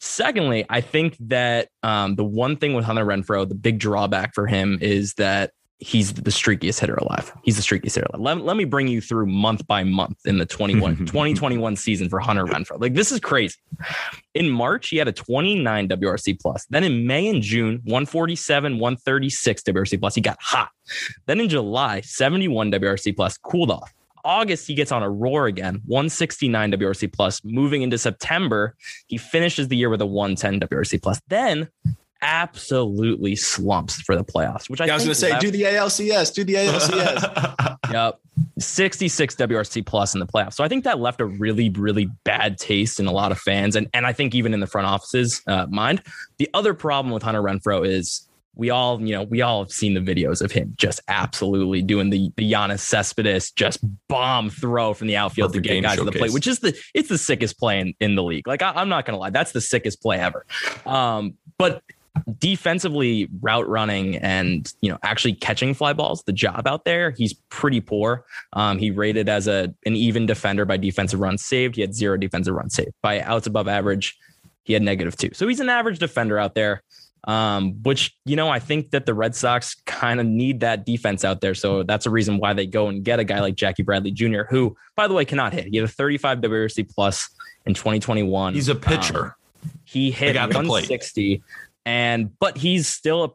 [0.00, 4.46] Secondly, I think that um, the one thing with Hunter Renfroe, the big drawback for
[4.46, 7.32] him is that he's the streakiest hitter alive.
[7.44, 8.38] He's the streakiest hitter alive.
[8.38, 12.18] Let, let me bring you through month by month in the 21, 2021 season for
[12.18, 12.80] Hunter Renfroe.
[12.80, 13.56] Like this is crazy.
[14.34, 16.66] In March, he had a 29 WRC plus.
[16.66, 20.14] Then in May and June, 147, 136 WRC plus.
[20.14, 20.70] He got hot.
[21.26, 23.92] Then in July, 71 WRC plus, cooled off.
[24.24, 27.42] August, he gets on a roar again, 169 WRC plus.
[27.44, 28.74] Moving into September,
[29.06, 31.20] he finishes the year with a 110 WRC plus.
[31.28, 31.68] Then
[32.22, 35.62] absolutely slumps for the playoffs, which I, I was going to say, left, do the
[35.62, 37.78] ALCS, do the ALCS.
[37.92, 38.20] yep.
[38.58, 40.54] 66 WRC plus in the playoffs.
[40.54, 43.76] So I think that left a really, really bad taste in a lot of fans.
[43.76, 46.02] And, and I think even in the front office's uh, mind.
[46.38, 48.28] The other problem with Hunter Renfroe is
[48.58, 52.10] we all, you know, we all have seen the videos of him just absolutely doing
[52.10, 53.78] the the Yoenis Cespedes just
[54.08, 56.04] bomb throw from the outfield Perfect to get guys showcase.
[56.04, 58.48] to the plate, which is the it's the sickest play in, in the league.
[58.48, 60.44] Like I, am not gonna lie, that's the sickest play ever.
[60.84, 61.82] Um, but
[62.38, 67.34] defensively route running and you know actually catching fly balls the job out there he's
[67.50, 71.80] pretty poor um, he rated as a an even defender by defensive runs saved he
[71.80, 74.16] had zero defensive runs saved by outs above average
[74.64, 76.82] he had negative two so he's an average defender out there
[77.24, 81.24] um, which, you know, I think that the Red Sox kind of need that defense
[81.24, 81.54] out there.
[81.54, 84.42] So that's a reason why they go and get a guy like Jackie Bradley Jr.,
[84.48, 85.66] who, by the way, cannot hit.
[85.66, 87.28] He had a 35 WRC plus
[87.66, 88.54] in 2021.
[88.54, 89.24] He's a pitcher.
[89.24, 89.34] Um,
[89.84, 91.42] he hit 160
[91.88, 93.30] and but he's still a,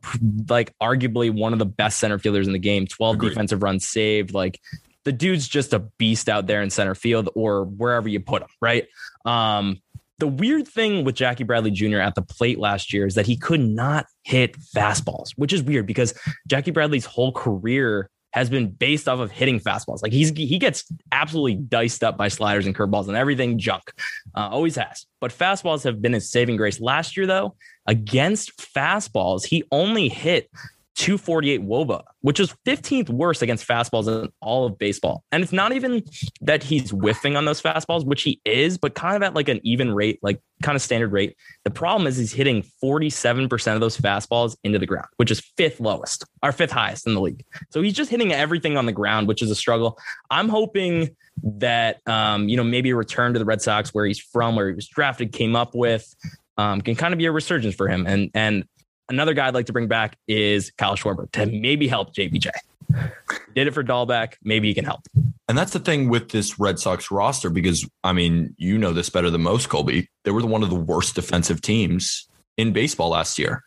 [0.47, 3.29] like arguably one of the best center fielders in the game 12 Agreed.
[3.29, 4.59] defensive runs saved like
[5.05, 8.47] the dude's just a beast out there in center field or wherever you put him
[8.61, 8.87] right
[9.25, 9.81] um
[10.19, 11.97] the weird thing with Jackie Bradley Jr.
[11.97, 15.85] at the plate last year is that he could not hit fastballs, which is weird
[15.85, 16.13] because
[16.47, 20.01] Jackie Bradley's whole career has been based off of hitting fastballs.
[20.01, 23.91] Like he's he gets absolutely diced up by sliders and curveballs and everything junk.
[24.35, 25.05] Uh, always has.
[25.19, 26.79] But fastballs have been his saving grace.
[26.79, 27.55] Last year though,
[27.87, 30.49] against fastballs, he only hit
[30.95, 35.23] 248 woba, which is 15th worst against fastballs in all of baseball.
[35.31, 36.03] And it's not even
[36.41, 39.59] that he's whiffing on those fastballs, which he is, but kind of at like an
[39.63, 41.35] even rate, like kind of standard rate.
[41.63, 45.79] The problem is he's hitting 47% of those fastballs into the ground, which is fifth
[45.79, 47.43] lowest or fifth highest in the league.
[47.71, 49.97] So he's just hitting everything on the ground, which is a struggle.
[50.29, 54.19] I'm hoping that um, you know, maybe a return to the Red Sox where he's
[54.19, 56.15] from, where he was drafted, came up with,
[56.57, 58.05] um, can kind of be a resurgence for him.
[58.07, 58.65] And and
[59.09, 62.49] Another guy I'd like to bring back is Kyle Schwarber to maybe help JBJ.
[63.53, 64.35] Did it for Dalbec.
[64.43, 65.01] Maybe he can help.
[65.47, 69.09] And that's the thing with this Red Sox roster, because I mean, you know this
[69.09, 70.09] better than most, Colby.
[70.23, 73.63] They were one of the worst defensive teams in baseball last year,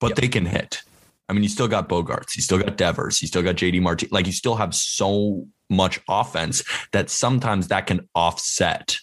[0.00, 0.18] but yep.
[0.18, 0.82] they can hit.
[1.28, 4.08] I mean, you still got Bogaerts, you still got Devers, you still got JD Martin.
[4.10, 8.98] Like you still have so much offense that sometimes that can offset.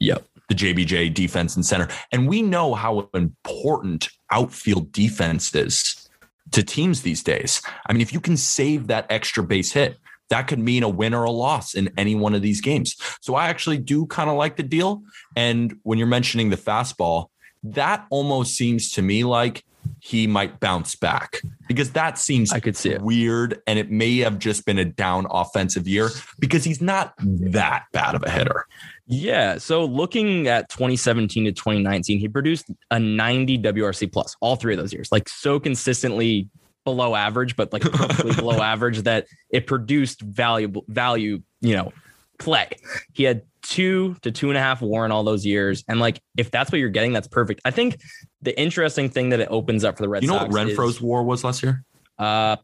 [0.00, 1.88] Yep the JBJ defense and center.
[2.10, 6.08] And we know how important outfield defense is
[6.50, 7.62] to teams these days.
[7.86, 9.96] I mean, if you can save that extra base hit,
[10.28, 12.96] that could mean a win or a loss in any one of these games.
[13.20, 15.02] So I actually do kind of like the deal.
[15.36, 17.26] And when you're mentioning the fastball,
[17.62, 19.64] that almost seems to me like
[20.00, 23.02] he might bounce back because that seems I could see it.
[23.02, 27.84] weird and it may have just been a down offensive year because he's not that
[27.92, 28.66] bad of a hitter.
[29.10, 29.58] Yeah.
[29.58, 34.78] So looking at 2017 to 2019, he produced a 90 WRC plus all three of
[34.78, 36.48] those years, like so consistently
[36.84, 41.92] below average, but like perfectly below average that it produced valuable value, you know,
[42.38, 42.68] play.
[43.12, 45.84] He had two to two and a half war in all those years.
[45.88, 47.60] And like, if that's what you're getting, that's perfect.
[47.64, 48.00] I think
[48.42, 50.94] the interesting thing that it opens up for the Red You know Sox what Renfroe's
[50.94, 51.84] is, war was last year?
[52.18, 52.56] uh,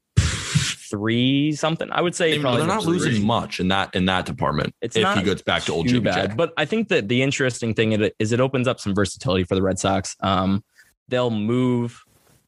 [0.89, 1.89] three something.
[1.91, 2.99] I would say They're not three.
[2.99, 4.75] losing much in that in that department.
[4.81, 6.37] It's if he goes back to old too Jimmy bad.
[6.37, 9.63] But I think that the interesting thing is it opens up some versatility for the
[9.63, 10.17] Red Sox.
[10.21, 10.65] Um,
[11.09, 12.03] they'll move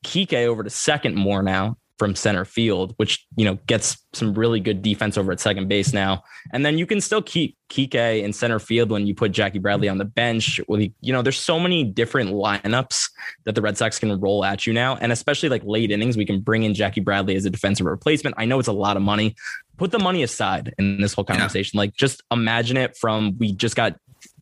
[0.04, 4.60] Kike over to second more now from center field, which you know gets some really
[4.60, 6.22] good defense over at second base now.
[6.52, 9.88] And then you can still keep Kike in center field when you put Jackie Bradley
[9.88, 10.60] on the bench.
[10.68, 13.10] Well, you know, there's so many different lineups
[13.44, 16.24] that the Red Sox can roll at you now, and especially like late innings, we
[16.24, 18.36] can bring in Jackie Bradley as a defensive replacement.
[18.38, 19.34] I know it's a lot of money.
[19.76, 21.34] Put the money aside in this whole Yeah.
[21.36, 21.76] conversation.
[21.76, 23.96] Like, just imagine it from we just got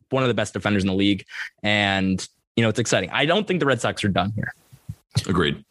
[0.09, 1.25] one of the best defenders in the league,
[1.63, 3.09] and you know it's exciting.
[3.11, 4.53] I don't think the Red Sox are done here.
[5.27, 5.63] Agreed.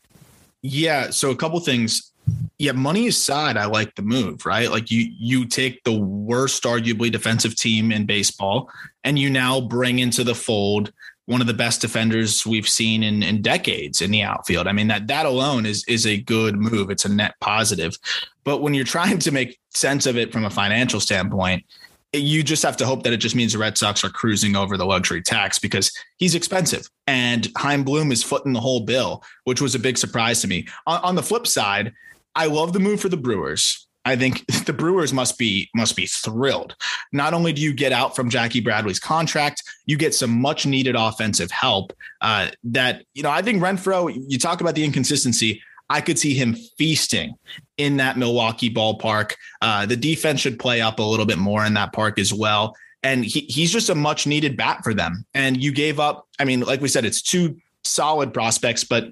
[0.66, 1.10] Yeah.
[1.10, 2.12] So a couple things.
[2.58, 4.68] Yeah, money aside, I like the move, right?
[4.68, 8.68] Like you you take the worst arguably defensive team in baseball
[9.04, 10.92] and you now bring into the fold
[11.26, 14.66] one of the best defenders we've seen in, in decades in the outfield.
[14.66, 16.90] I mean, that that alone is is a good move.
[16.90, 17.96] It's a net positive.
[18.42, 21.64] But when you're trying to make sense of it from a financial standpoint,
[22.12, 24.76] you just have to hope that it just means the Red Sox are cruising over
[24.76, 29.60] the luxury tax because he's expensive and Chaim Bloom is footing the whole bill, which
[29.60, 30.66] was a big surprise to me.
[30.86, 31.92] On, on the flip side,
[32.34, 33.86] I love the move for the Brewers.
[34.04, 36.76] I think the Brewers must be must be thrilled.
[37.12, 40.94] Not only do you get out from Jackie Bradley's contract, you get some much needed
[40.96, 41.92] offensive help.
[42.20, 44.16] Uh, that you know, I think Renfroe.
[44.28, 45.60] You talk about the inconsistency.
[45.88, 47.34] I could see him feasting
[47.76, 49.34] in that Milwaukee ballpark.
[49.62, 52.74] Uh, the defense should play up a little bit more in that park as well.
[53.02, 55.24] And he, he's just a much needed bat for them.
[55.34, 59.10] And you gave up, I mean, like we said, it's two solid prospects, but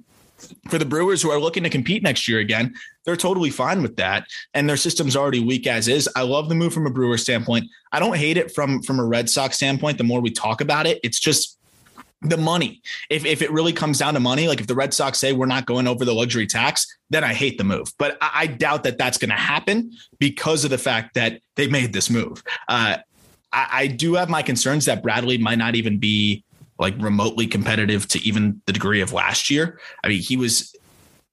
[0.69, 3.97] for the Brewers who are looking to compete next year again, they're totally fine with
[3.97, 4.27] that.
[4.53, 6.09] And their system's already weak as is.
[6.17, 7.67] I love the move from a Brewer standpoint.
[7.93, 9.99] I don't hate it from from a Red Sox standpoint.
[9.99, 11.59] The more we talk about it, it's just
[12.25, 12.83] the money.
[13.11, 15.47] If, if it really comes down to money, like if the Red Sox say we're
[15.47, 17.93] not going over the luxury tax, then I hate the move.
[17.99, 21.69] But I, I doubt that that's going to happen because of the fact that they
[21.69, 22.43] made this move.
[22.69, 22.99] Uh,
[23.53, 26.45] I, I do have my concerns that Bradley might not even be
[26.79, 29.79] like remotely competitive to even the degree of last year.
[30.03, 30.75] I mean, he was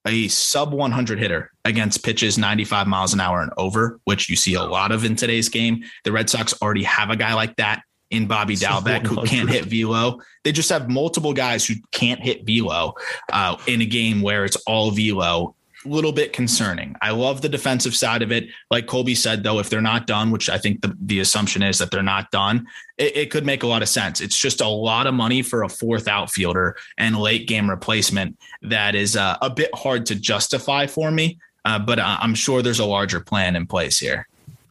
[0.06, 4.56] a sub 100 hitter against pitches 95 miles an hour and over, which you see
[4.56, 5.84] a lot of in today's game.
[6.04, 9.66] The Red Sox already have a guy like that in Bobby Dalbec who can't hit
[9.66, 10.20] velo.
[10.44, 12.94] They just have multiple guys who can't hit velo
[13.32, 15.56] uh, in a game where it's all velo.
[15.84, 16.96] Little bit concerning.
[17.02, 18.50] I love the defensive side of it.
[18.70, 21.80] Like Colby said, though, if they're not done, which I think the, the assumption is
[21.80, 22.68] that they're not done,
[23.00, 24.22] it, it could make a lot of sense.
[24.22, 28.94] It's just a lot of money for a fourth outfielder and late game replacement that
[28.94, 31.40] is uh, a bit hard to justify for me.
[31.66, 34.28] Uh, but I- I'm sure there's a larger plan in place here.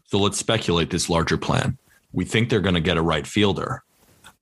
[0.06, 1.76] So let's speculate this larger plan.
[2.12, 3.82] We think they're going to get a right fielder.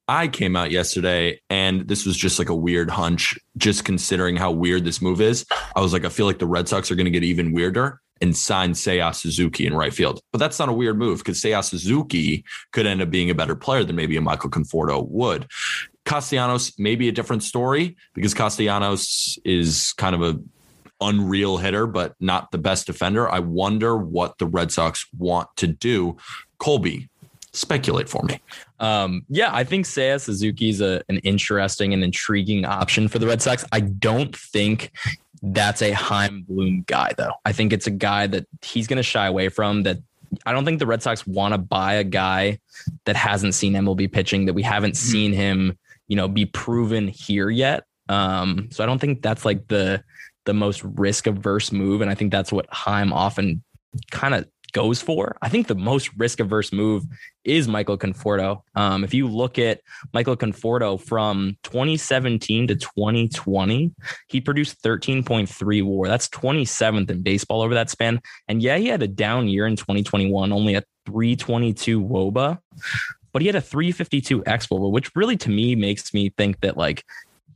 [0.09, 4.51] I came out yesterday and this was just like a weird hunch, just considering how
[4.51, 5.45] weird this move is.
[5.77, 8.01] I was like, I feel like the Red Sox are going to get even weirder
[8.21, 10.21] and sign Seiya Suzuki in right field.
[10.33, 13.55] But that's not a weird move because Seiya Suzuki could end up being a better
[13.55, 15.47] player than maybe a Michael Conforto would.
[16.05, 20.41] Castellanos may be a different story because Castellanos is kind of a
[21.01, 23.31] unreal hitter, but not the best defender.
[23.31, 26.17] I wonder what the Red Sox want to do.
[26.59, 27.09] Colby,
[27.53, 28.41] speculate for me.
[28.81, 33.27] Um, yeah, I think Seiya Suzuki is a, an interesting and intriguing option for the
[33.27, 33.65] Red Sox.
[33.73, 34.93] I don't think
[35.43, 37.33] that's a Chaim Bloom guy, though.
[37.45, 39.83] I think it's a guy that he's going to shy away from.
[39.85, 39.99] That
[40.47, 42.59] I don't think the Red Sox want to buy a guy
[43.05, 47.51] that hasn't seen MLB pitching, that we haven't seen him, you know, be proven here
[47.51, 47.85] yet.
[48.09, 50.03] Um, so I don't think that's like the
[50.45, 53.63] the most risk averse move, and I think that's what Chaim often
[54.11, 55.37] kind of goes for.
[55.43, 57.05] I think the most risk averse move
[57.45, 58.63] is Michael Conforto.
[58.75, 59.81] Um, if you look at
[60.13, 63.93] Michael Conforto from 2017 to 2020,
[64.29, 66.09] he produced 13.3 WAR.
[66.09, 68.21] That's 27th in baseball over that span.
[68.49, 72.59] And yeah, he had a down year in 2021, only a 322 WOBA,
[73.33, 77.05] but he had a 352 X which really to me makes me think that like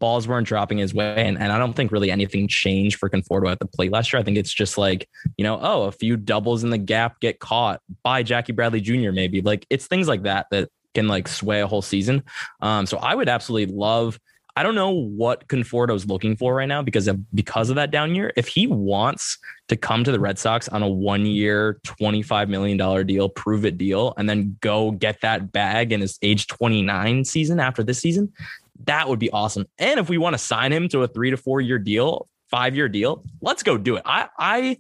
[0.03, 1.15] balls weren't dropping his way.
[1.17, 4.19] And, and I don't think really anything changed for Conforto at the plate last year.
[4.19, 7.39] I think it's just like, you know, oh, a few doubles in the gap get
[7.39, 9.13] caught by Jackie Bradley Jr.
[9.13, 9.43] maybe.
[9.43, 12.25] Like it's things like that that can like sway a whole season.
[12.61, 14.19] Um, so I would absolutely love
[14.55, 18.15] I don't know what Conforto's looking for right now because of because of that down
[18.15, 18.33] year.
[18.37, 19.39] If he wants
[19.69, 23.79] to come to the Red Sox on a one year, $25 million deal, prove it
[23.79, 28.31] deal, and then go get that bag in his age 29 season after this season,
[28.87, 29.67] that would be awesome.
[29.79, 32.77] And if we want to sign him to a three to four year deal, five
[32.77, 34.03] year deal, let's go do it.
[34.05, 34.77] I, I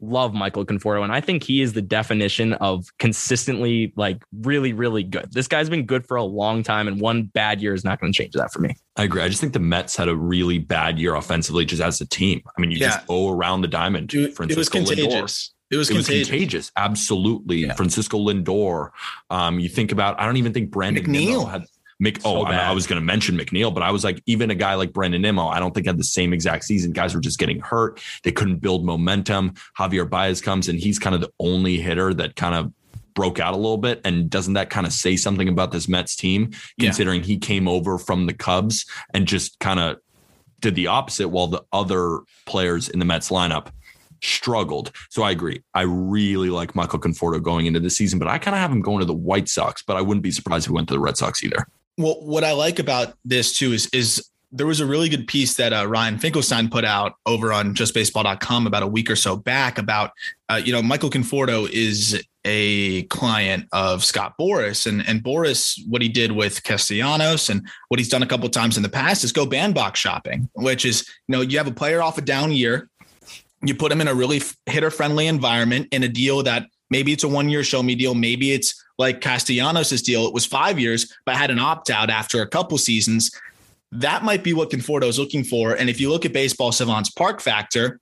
[0.00, 5.02] love Michael Conforto, and I think he is the definition of consistently like really, really
[5.02, 5.32] good.
[5.32, 8.12] This guy's been good for a long time, and one bad year is not going
[8.12, 8.76] to change that for me.
[8.96, 9.22] I agree.
[9.22, 12.42] I just think the Mets had a really bad year offensively, just as a team.
[12.56, 12.90] I mean, you yeah.
[12.90, 14.08] just go around the diamond.
[14.08, 15.12] Dude, Francisco it was contagious.
[15.12, 15.52] Lindor.
[15.68, 16.70] It was, it was contagious.
[16.76, 17.66] Absolutely.
[17.66, 17.74] Yeah.
[17.74, 18.90] Francisco Lindor.
[19.30, 21.64] Um, you think about, I don't even think Brandon McNeil had
[21.98, 24.22] Mc, oh, so oh, I, I, was going to mention McNeil, but I was like,
[24.26, 26.92] even a guy like Brandon Nimmo, I don't think had the same exact season.
[26.92, 28.00] Guys were just getting hurt.
[28.22, 29.54] They couldn't build momentum.
[29.78, 32.72] Javier Baez comes and he's kind of the only hitter that kind of
[33.14, 34.00] broke out a little bit.
[34.04, 37.26] And doesn't that kind of say something about this Mets team, considering yeah.
[37.26, 38.84] he came over from the Cubs
[39.14, 39.96] and just kind of
[40.60, 43.68] did the opposite while the other players in the Mets lineup
[44.22, 44.92] struggled.
[45.10, 45.62] So I agree.
[45.74, 48.82] I really like Michael Conforto going into the season, but I kind of have him
[48.82, 51.00] going to the White Sox, but I wouldn't be surprised if he went to the
[51.00, 51.66] Red Sox either.
[51.98, 55.54] Well, what I like about this too is is there was a really good piece
[55.56, 59.76] that uh, Ryan Finkelstein put out over on justbaseball.com about a week or so back
[59.76, 60.12] about,
[60.48, 66.00] uh, you know, Michael Conforto is a client of Scott Boras and, and Boras, what
[66.00, 69.32] he did with Castellanos and what he's done a couple times in the past is
[69.32, 72.88] go bandbox shopping, which is, you know, you have a player off a down year,
[73.62, 77.24] you put him in a really hitter friendly environment in a deal that maybe it's
[77.24, 78.14] a one year show me deal.
[78.14, 80.26] Maybe it's like Castellanos' deal.
[80.26, 83.30] It was five years, but had an opt out after a couple seasons.
[83.92, 85.74] That might be what Conforto is looking for.
[85.74, 88.00] And if you look at baseball savants park factor,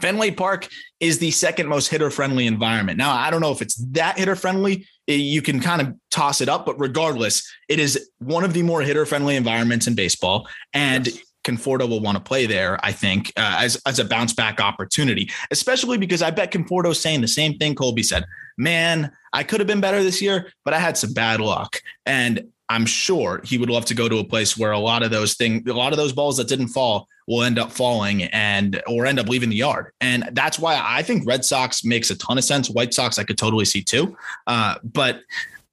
[0.00, 0.68] Fenway Park
[1.00, 2.98] is the second most hitter friendly environment.
[2.98, 4.86] Now, I don't know if it's that hitter friendly.
[5.06, 8.82] You can kind of toss it up, but regardless, it is one of the more
[8.82, 10.48] hitter friendly environments in baseball.
[10.72, 11.18] And yes.
[11.44, 15.30] Conforto will want to play there, I think, uh, as, as a bounce back opportunity,
[15.50, 18.24] especially because I bet Conforto's saying the same thing Colby said.
[18.56, 21.80] Man, I could have been better this year, but I had some bad luck.
[22.06, 25.10] And I'm sure he would love to go to a place where a lot of
[25.10, 28.82] those things, a lot of those balls that didn't fall will end up falling and
[28.86, 29.92] or end up leaving the yard.
[30.00, 32.70] And that's why I think Red Sox makes a ton of sense.
[32.70, 34.16] White Sox I could totally see too.
[34.46, 35.20] Uh, but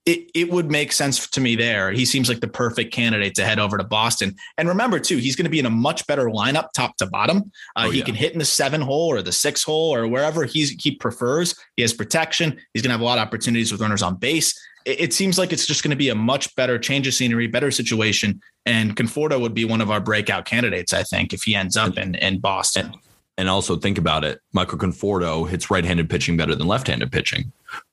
[0.05, 1.91] it, it would make sense to me there.
[1.91, 4.35] He seems like the perfect candidate to head over to Boston.
[4.57, 7.51] And remember, too, he's going to be in a much better lineup, top to bottom.
[7.75, 8.05] Uh, oh, he yeah.
[8.05, 11.55] can hit in the seven hole or the six hole or wherever he's, he prefers.
[11.75, 12.59] He has protection.
[12.73, 14.59] He's going to have a lot of opportunities with runners on base.
[14.85, 17.45] It, it seems like it's just going to be a much better change of scenery,
[17.45, 18.41] better situation.
[18.65, 21.97] And Conforto would be one of our breakout candidates, I think, if he ends up
[21.97, 22.95] in, in Boston.
[23.37, 24.39] And also think about it.
[24.51, 27.51] Michael Conforto hits right-handed pitching better than left-handed pitching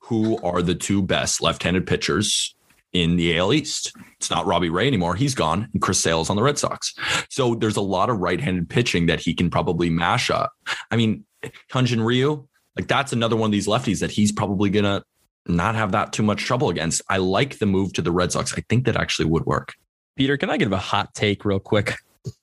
[0.09, 2.55] who are the two best left-handed pitchers
[2.93, 3.95] in the AL East.
[4.17, 5.15] It's not Robbie Ray anymore.
[5.15, 5.69] He's gone.
[5.71, 6.93] And Chris Sale's on the Red Sox.
[7.29, 10.51] So there's a lot of right-handed pitching that he can probably mash up.
[10.89, 11.25] I mean,
[11.71, 15.03] Hyun-Jin Ryu, like that's another one of these lefties that he's probably gonna
[15.47, 17.01] not have that too much trouble against.
[17.09, 18.53] I like the move to the Red Sox.
[18.57, 19.75] I think that actually would work.
[20.15, 21.95] Peter, can I give a hot take real quick?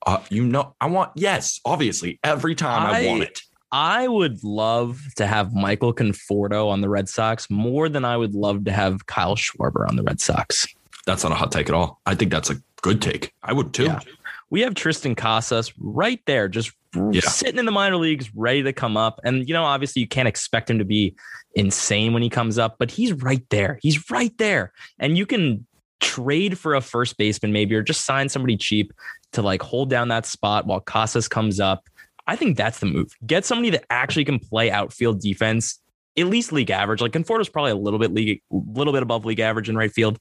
[0.06, 3.40] Uh, you know, I want yes, obviously, every time I, I want it.
[3.76, 8.34] I would love to have Michael Conforto on the Red Sox more than I would
[8.34, 10.66] love to have Kyle Schwarber on the Red Sox.
[11.04, 12.00] That's not a hot take at all.
[12.06, 13.34] I think that's a good take.
[13.42, 13.84] I would too.
[13.84, 14.00] Yeah.
[14.48, 17.20] We have Triston Casas right there, just yeah.
[17.20, 19.20] sitting in the minor leagues, ready to come up.
[19.24, 21.14] And, you know, obviously you can't expect him to be
[21.54, 23.78] insane when he comes up, but he's right there.
[23.82, 24.72] He's right there.
[24.98, 25.66] And you can
[26.00, 28.94] trade for a first baseman, maybe, or just sign somebody cheap
[29.32, 31.90] to like hold down that spot while Casas comes up
[32.26, 33.14] I think that's the move.
[33.26, 35.80] Get somebody that actually can play outfield defense,
[36.18, 37.00] at least league average.
[37.00, 39.92] Like Conforto's probably a little bit league, a little bit above league average in right
[39.92, 40.18] field.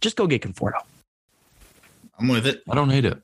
[0.00, 0.80] Just go get Conforto.
[2.18, 2.62] I'm with it.
[2.68, 3.20] I don't hate it.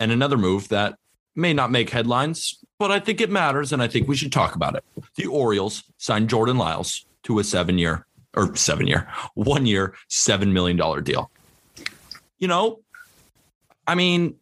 [0.00, 0.98] And another move that
[1.34, 4.54] may not make headlines, but I think it matters, and I think we should talk
[4.54, 4.84] about it.
[5.16, 11.30] The Orioles signed Jordan Lyles to a seven-year or seven-year, one-year, seven million dollar deal.
[12.38, 12.80] You know,
[13.86, 14.36] I mean,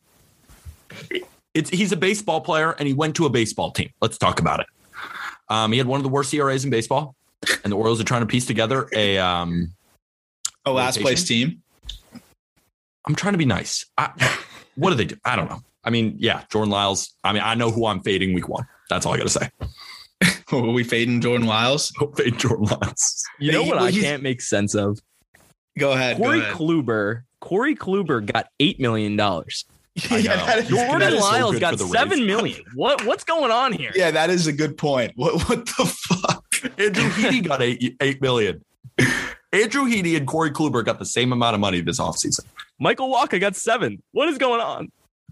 [1.54, 3.90] it's he's a baseball player and he went to a baseball team.
[4.00, 4.66] Let's talk about it.
[5.48, 7.14] Um, he had one of the worst ERAs in baseball,
[7.62, 9.72] and the Orioles are trying to piece together a um,
[10.64, 11.02] a last rotation.
[11.04, 11.62] place team.
[13.06, 13.84] I'm trying to be nice.
[13.98, 14.38] I,
[14.76, 15.16] what do they do?
[15.24, 15.60] I don't know.
[15.84, 17.14] I mean, yeah, Jordan Lyles.
[17.22, 18.66] I mean, I know who I'm fading week one.
[18.88, 19.50] That's all I got to say.
[20.52, 21.92] Are we fading Jordan Lyles?
[22.16, 23.22] Fade Jordan Lyles.
[23.38, 24.98] You know what I can't make sense of?
[25.78, 26.16] Go ahead.
[26.16, 26.56] Corey go ahead.
[26.56, 27.22] Kluber.
[27.40, 29.64] Corey Kluber got eight million dollars.
[30.10, 30.46] I Yeah, know.
[30.46, 32.26] that is- That Jordan is so Lyles good got for the seven Rays.
[32.26, 32.62] million.
[32.74, 33.92] What what's going on here?
[33.94, 35.12] yeah, that is a good point.
[35.16, 36.44] What what the fuck?
[36.78, 38.64] Andrew Heaney got eight, eight million.
[39.52, 42.44] Andrew Heaney and Corey Kluber got the same amount of money this offseason.
[42.80, 44.02] Michael Wacha got seven.
[44.12, 44.90] What is going on?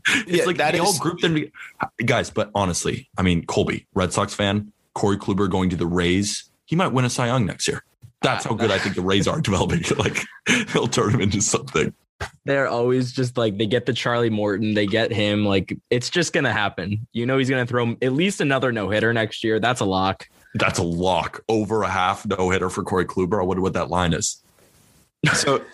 [0.08, 1.52] It's Yeah, like that they all is- grouped them together.
[2.04, 6.50] Guys, but honestly, I mean, Colby, Red Sox fan, Corey Kluber going to the Rays,
[6.66, 7.82] he might win a Cy Young next year.
[8.20, 9.82] That's how ah, good I think the Rays are developing.
[9.96, 10.22] Like,
[10.72, 11.92] they'll turn him into something.
[12.44, 15.44] They're always just like they get the Charlie Morton, they get him.
[15.44, 17.06] Like it's just gonna happen.
[17.12, 19.60] You know he's gonna throw at least another no hitter next year.
[19.60, 20.28] That's a lock.
[20.54, 21.42] That's a lock.
[21.48, 23.40] Over a half no hitter for Corey Kluber.
[23.40, 24.42] I wonder what that line is.
[25.34, 25.64] So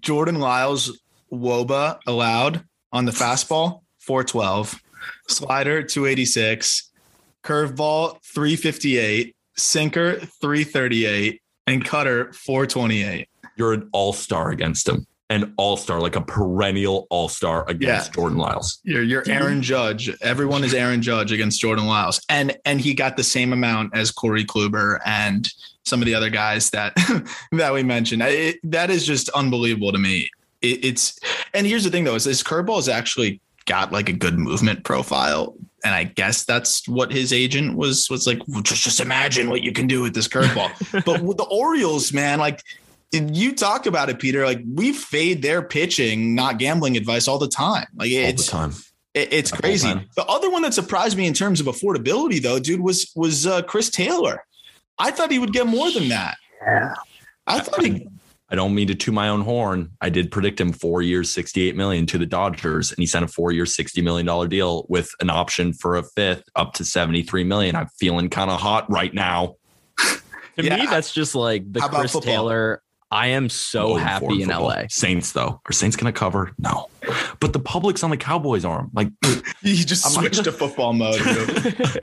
[0.00, 0.98] Jordan Lyles
[1.32, 4.80] Woba allowed on the fastball 412,
[5.28, 6.90] slider 286,
[7.42, 13.28] curveball 358, sinker 338, and cutter 428.
[13.56, 15.06] You're an all star against him.
[15.28, 18.14] An all star, like a perennial all star against Yeah.
[18.14, 18.78] Jordan Lyles.
[18.84, 20.08] You're you're Aaron Judge.
[20.22, 24.12] Everyone is Aaron Judge against Jordan Lyles, and and he got the same amount as
[24.12, 25.48] Corey Kluber and
[25.84, 26.94] some of the other guys that
[27.52, 28.22] that we mentioned.
[28.22, 30.30] It, that is just unbelievable to me.
[30.62, 31.18] It, it's
[31.52, 34.84] and here's the thing though: is this curveball has actually got like a good movement
[34.84, 38.38] profile, and I guess that's what his agent was was like.
[38.46, 40.70] "Well, Just just imagine what you can do with this curveball.
[41.04, 42.62] but with the Orioles, man, like.
[43.12, 44.44] You talk about it, Peter.
[44.44, 47.86] Like we fade their pitching, not gambling advice all the time.
[47.94, 48.72] Like All the it's time.
[49.14, 49.88] it- it's That crazy.
[49.88, 50.12] bullpen.
[50.14, 53.62] The other one that surprised me in terms of affordability, though, dude, was was uh,
[53.62, 54.44] Chris Taylor.
[54.98, 56.36] I thought he would get more than that.
[56.62, 56.94] Yeah.
[57.46, 58.06] I thought he.
[58.48, 59.90] I don't mean to toot my own horn.
[60.00, 63.28] I did predict him four years, 68 million to the Dodgers, and he signed a
[63.28, 67.74] four year, $60 million deal with an option for a fifth up to 73 million.
[67.74, 69.56] I'm feeling kind of hot right now.
[69.98, 70.76] To Yeah.
[70.76, 72.20] me, that's just like the Chris football?
[72.32, 72.82] Taylor.
[73.16, 74.68] I am so four happy in football.
[74.68, 74.82] LA.
[74.90, 75.60] Saints, though.
[75.66, 76.52] Are Saints going to cover?
[76.58, 76.88] No.
[77.40, 78.90] But the public's on the Cowboys arm.
[78.92, 79.08] Like,
[79.62, 81.18] He just I'm not switched to football mode.
[81.22, 82.00] dude.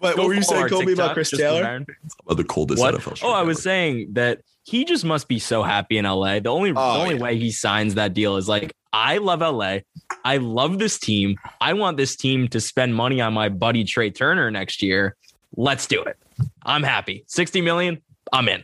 [0.00, 1.84] But what were you saying, Kobe, about Chris Taylor?
[2.26, 2.94] of the coldest What?
[2.94, 3.48] NFL Oh, I ever.
[3.48, 6.38] was saying that he just must be so happy in LA.
[6.38, 7.20] The only Oh, the only yeah.
[7.22, 9.78] way he signs that deal is like, I love LA.
[10.24, 11.36] I love this team.
[11.60, 15.16] I want this team to spend money on my buddy Trea Turner next year.
[15.56, 16.16] Let's do it.
[16.64, 17.24] I'm happy.
[17.26, 18.00] 60 million,
[18.32, 18.62] I'm in.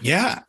[0.00, 0.40] Yeah,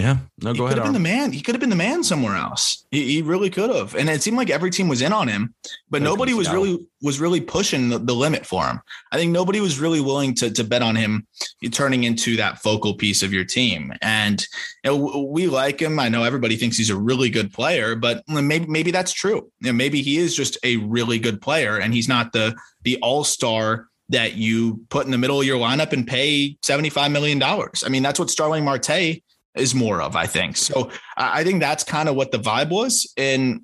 [0.00, 0.16] Yeah.
[0.42, 0.78] No, he go could ahead.
[0.78, 1.32] have been the man.
[1.32, 2.86] He could have been the man somewhere else.
[2.90, 3.94] He, he really could have.
[3.94, 5.54] And it seemed like every team was in on him,
[5.90, 8.80] but nobody was really was really pushing the, the limit for him.
[9.12, 11.26] I think nobody was really willing to to bet on him
[11.70, 13.92] turning into that focal piece of your team.
[14.00, 14.40] And
[14.84, 15.98] you know, we like him.
[15.98, 19.50] I know everybody thinks he's a really good player, but maybe maybe that's true.
[19.60, 22.96] You know, maybe he is just a really good player, and he's not the the
[23.02, 27.10] all star that you put in the middle of your lineup and pay seventy five
[27.10, 27.82] million dollars.
[27.84, 29.22] I mean, that's what Starling Marte
[29.56, 30.56] is more of, I think.
[30.56, 33.12] So I I think that's kind of what the vibe was.
[33.16, 33.62] And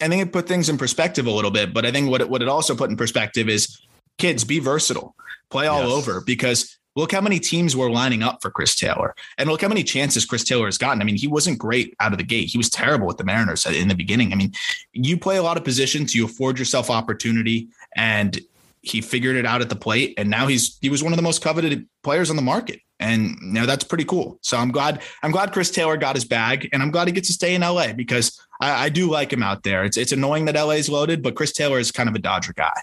[0.00, 1.72] I think it put things in perspective a little bit.
[1.72, 3.80] But I think what it, what it also put in perspective is
[4.18, 5.14] kids be versatile,
[5.50, 5.92] play all Yes.
[5.92, 9.68] over because look how many teams were lining up for Chris Taylor and look how
[9.68, 11.00] many chances Chris Taylor has gotten.
[11.02, 12.48] I mean, he wasn't great out of the gate.
[12.48, 14.32] He was terrible with the Mariners in the beginning.
[14.32, 14.52] I mean,
[14.92, 18.40] you play a lot of positions, you afford yourself opportunity and
[18.84, 21.22] he figured it out at the plate and now he's he was one of the
[21.22, 25.02] most coveted players on the market and you know that's pretty cool so i'm glad
[25.22, 27.62] i'm glad chris taylor got his bag and i'm glad he gets to stay in
[27.62, 30.88] la because i, I do like him out there it's, it's annoying that la is
[30.88, 32.80] loaded but chris taylor is kind of a dodger guy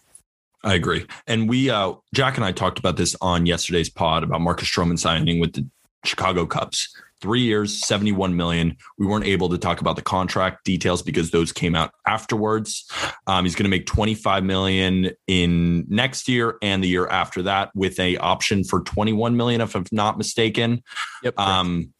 [0.63, 1.07] I agree.
[1.25, 4.99] And we, uh, Jack and I talked about this on yesterday's pod about Marcus Stroman
[4.99, 5.65] signing with the
[6.05, 6.95] Chicago Cubs.
[7.21, 8.75] Three years, 71 million.
[8.97, 12.89] We weren't able to talk about the contract details because those came out afterwards.
[13.27, 17.69] Um, he's going to make 25 million in next year and the year after that
[17.75, 20.81] with a option for 21 million, if I'm not mistaken.
[21.23, 21.39] Yep.
[21.39, 21.93] Um,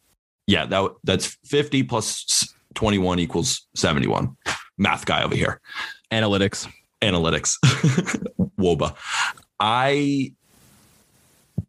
[0.46, 4.36] yeah, that that's 50 plus 21 equals 71.
[4.78, 5.60] Math guy over here
[6.10, 6.66] Analytics.
[7.02, 7.56] analytics
[8.58, 8.96] woba
[9.60, 10.32] i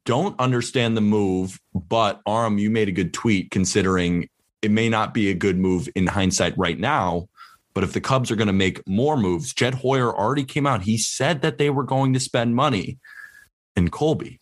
[0.06, 4.28] don't understand the move but Aram you made a good tweet considering
[4.62, 7.28] it may not be a good move in hindsight right now
[7.74, 10.84] but if the cubs are going to make more moves jed hoyer already came out
[10.84, 12.98] he said that they were going to spend money
[13.76, 14.40] in colby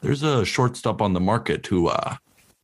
[0.00, 2.16] there's a shortstop on the market who uh,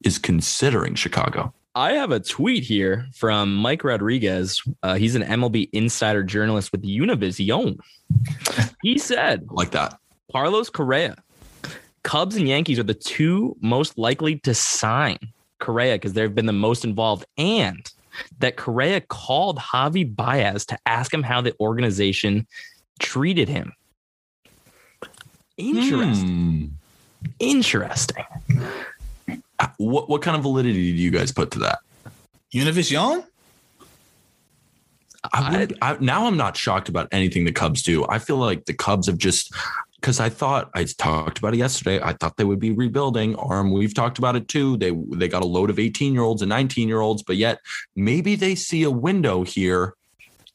[0.04, 4.60] is considering chicago I have a tweet here from Mike Rodriguez.
[4.82, 7.78] Uh, he's an MLB insider journalist with Univision.
[8.82, 9.96] He said like that
[10.32, 11.16] Carlos Correa,
[12.08, 15.18] Cubs and Yankees are the two most likely to sign
[15.58, 17.86] Correa because they've been the most involved, and
[18.38, 22.46] that Correa called Javi Baez to ask him how the organization
[22.98, 23.74] treated him.
[25.58, 26.26] Interesting.
[26.26, 26.64] Hmm.
[27.40, 28.24] Interesting.
[29.76, 31.80] what, what kind of validity do you guys put to that
[32.54, 33.22] univision
[35.34, 38.06] I, would, I now I'm not shocked about anything the Cubs do.
[38.08, 39.52] I feel like the Cubs have just
[40.00, 42.00] because I thought I talked about it yesterday.
[42.00, 43.36] I thought they would be rebuilding.
[43.38, 44.76] Aram, we've talked about it too.
[44.76, 47.60] They they got a load of 18 year olds and 19 year olds, but yet
[47.96, 49.94] maybe they see a window here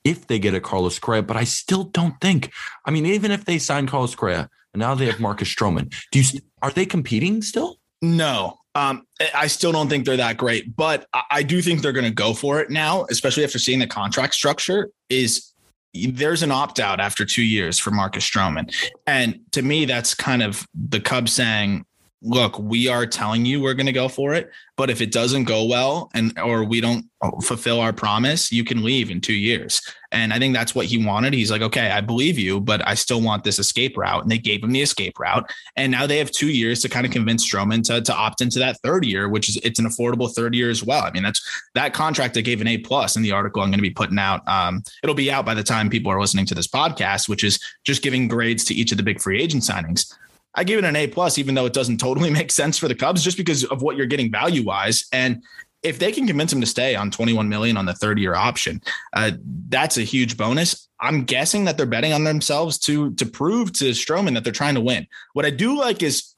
[0.03, 1.23] if they get a Carlos Correa.
[1.23, 2.51] But I still don't think.
[2.85, 6.19] I mean, even if they sign Carlos Correa and now they have Marcus Stroman, do
[6.19, 7.77] you are they competing still?
[8.01, 12.05] No, um, I still don't think they're that great, but I do think they're going
[12.05, 14.89] to go for it now, especially after seeing the contract structure.
[15.09, 15.52] Is
[15.93, 18.73] there's an opt out after two years for Marcus Stroman,
[19.05, 21.85] and to me, that's kind of the Cubs saying,
[22.23, 25.43] look, we are telling you we're going to go for it, but if it doesn't
[25.43, 27.05] go well and or we don't
[27.43, 29.81] fulfill our promise, you can leave in 2 years.
[30.11, 31.33] And I think that's what he wanted.
[31.33, 34.37] He's like, "Okay, I believe you, but I still want this escape route." And they
[34.37, 35.51] gave him the escape route.
[35.75, 38.59] And now they have 2 years to kind of convince Stroman to to opt into
[38.59, 41.03] that third year, which is it's an affordable third year as well.
[41.03, 41.41] I mean, that's
[41.73, 44.19] that contract that gave an A plus in the article I'm going to be putting
[44.19, 44.47] out.
[44.47, 47.59] Um, it'll be out by the time people are listening to this podcast, which is
[47.83, 50.13] just giving grades to each of the big free agent signings.
[50.55, 52.95] I give it an A plus, even though it doesn't totally make sense for the
[52.95, 55.05] Cubs, just because of what you're getting value wise.
[55.11, 55.43] And
[55.83, 58.81] if they can convince him to stay on 21 million on the third year option,
[59.13, 59.31] uh,
[59.69, 60.87] that's a huge bonus.
[60.99, 64.75] I'm guessing that they're betting on themselves to to prove to Stroman that they're trying
[64.75, 65.07] to win.
[65.33, 66.29] What I do like is.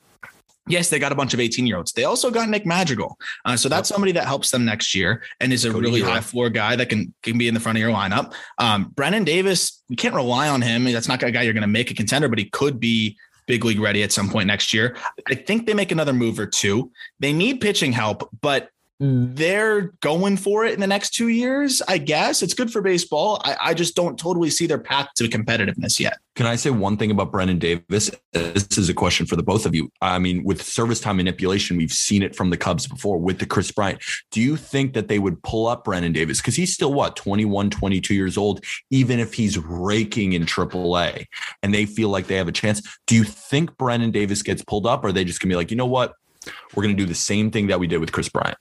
[0.67, 1.91] Yes, they got a bunch of 18 year olds.
[1.91, 3.19] They also got Nick Madrigal.
[3.45, 6.13] Uh, so that's somebody that helps them next year and is a Cody really Hero.
[6.13, 8.33] high floor guy that can, can be in the front of your lineup.
[8.57, 10.85] Um, Brennen Davis, we can't rely on him.
[10.85, 13.15] That's not a guy you're going to make a contender, but he could be
[13.47, 14.95] big league ready at some point next year.
[15.29, 16.91] I think they make another move or two.
[17.19, 18.69] They need pitching help, but
[18.99, 21.81] they're going for it in the next two years.
[21.87, 23.41] I guess it's good for baseball.
[23.43, 26.17] I, I, just don't totally see their path to competitiveness yet.
[26.35, 28.09] Can I say one thing about Brennen Davis?
[28.31, 29.91] This is a question for the both of you.
[30.01, 33.45] I mean, with service time manipulation, we've seen it from the Cubs before with the
[33.45, 34.01] Kris Bryant.
[34.31, 36.39] Do you think that they would pull up Brennen Davis?
[36.39, 41.25] Because he's still what, 21, 22 years old, even if he's raking in AAA
[41.63, 42.81] and they feel like they have a chance.
[43.07, 45.57] Do you think Brennen Davis gets pulled up or are they just going to be
[45.57, 46.13] like, you know what?
[46.75, 48.57] We're going to do the same thing that we did with Kris Bryant?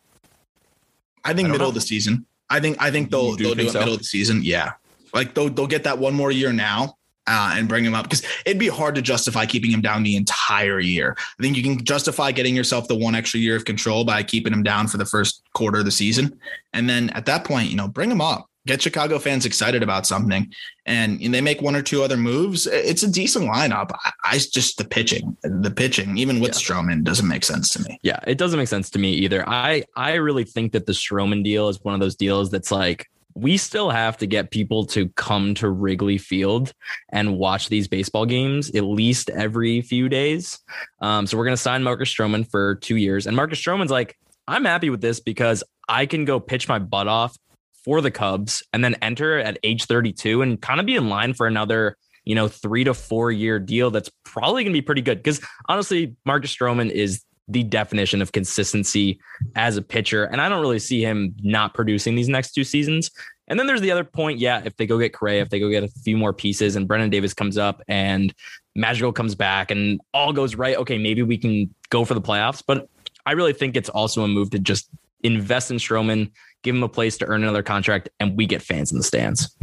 [1.24, 1.68] I think I middle know.
[1.68, 2.26] of the season.
[2.50, 3.78] I think I think they'll do they'll do it so?
[3.78, 4.42] middle of the season.
[4.42, 4.72] Yeah,
[5.12, 6.96] like they'll they'll get that one more year now.
[7.26, 10.14] Uh, and bring him up because it'd be hard to justify keeping him down the
[10.14, 11.16] entire year.
[11.18, 14.52] I think you can justify getting yourself the one extra year of control by keeping
[14.52, 16.38] him down for the first quarter of the season,
[16.74, 20.06] and then at that point, you know, bring him up get Chicago fans excited about
[20.06, 20.52] something,
[20.86, 22.66] and, they make one or two other moves.
[22.66, 23.90] It's a decent lineup.
[24.04, 26.76] I, I just the pitching, the pitching, even with yeah.
[26.76, 27.98] Stroman, doesn't make sense to me.
[28.02, 29.48] Yeah, it doesn't make sense to me either.
[29.48, 33.08] I I really think that the Stroman deal is one of those deals that's like
[33.34, 36.72] we still have to get people to come to Wrigley Field
[37.08, 40.60] and watch these baseball games at least every few days.
[41.00, 43.26] Um, so we're going to sign Marcus Stroman for two years.
[43.26, 47.08] And Marcus Stroman's like, I'm happy with this because I can go pitch my butt
[47.08, 47.36] off
[47.84, 51.34] for the Cubs and then enter at age 32 and kind of be in line
[51.34, 55.02] for another, you know, three to four year deal that's probably going to be pretty
[55.02, 55.18] good.
[55.18, 59.20] Because honestly, Marcus Stroman is the definition of consistency
[59.54, 60.24] as a pitcher.
[60.24, 63.10] And I don't really see him not producing these next two seasons.
[63.48, 64.38] And then there's the other point.
[64.38, 66.88] Yeah, if they go get Correa, if they go get a few more pieces and
[66.88, 68.34] Brennen Davis comes up and
[68.74, 72.62] Madrigal comes back and all goes right, okay, maybe we can go for the playoffs.
[72.66, 72.88] But
[73.26, 74.88] I really think it's also a move to just
[75.22, 76.30] invest in Stroman,
[76.64, 79.54] give him a place to earn another contract, and we get fans in the stands.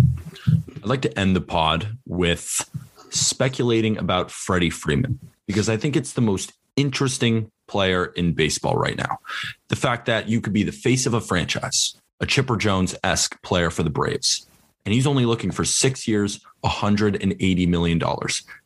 [0.47, 2.69] I'd like to end the pod with
[3.09, 8.97] speculating about Freddie Freeman because I think it's the most interesting player in baseball right
[8.97, 9.19] now.
[9.67, 13.41] The fact that you could be the face of a franchise, a Chipper Jones esque
[13.41, 14.47] player for the Braves,
[14.85, 18.01] and he's only looking for six years, $180 million.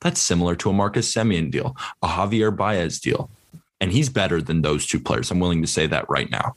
[0.01, 3.29] That's similar to a Marcus Semien deal, a Javier Baez deal.
[3.81, 5.29] And he's better than those two players.
[5.29, 6.55] I'm willing to say that right now.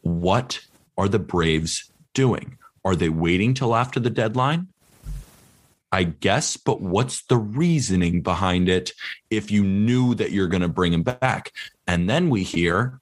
[0.00, 0.60] What
[0.96, 2.58] are the Braves doing?
[2.84, 4.68] Are they waiting till after the deadline?
[5.90, 8.92] I guess, but what's the reasoning behind it
[9.30, 11.52] if you knew that you're going to bring him back?
[11.86, 13.00] And then we hear,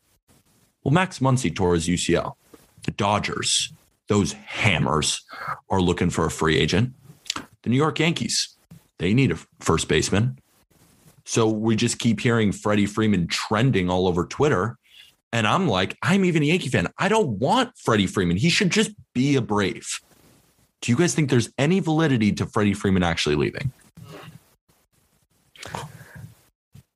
[0.85, 2.35] well, Max Muncy tore his UCL.
[2.83, 3.73] The Dodgers,
[4.09, 5.23] those hammers,
[5.71, 6.93] are looking for a free agent.
[7.63, 8.57] The New York Yankees,
[8.99, 10.39] they need a first baseman.
[11.25, 14.77] So we just keep hearing Freddie Freeman trending all over Twitter.
[15.33, 16.89] And I'm like, I'm even a Yankee fan.
[16.99, 18.37] I don't want Freddie Freeman.
[18.37, 20.01] He should just be a Brave.
[20.83, 23.73] Do you guys think there's any validity to Freddie Freeman actually leaving?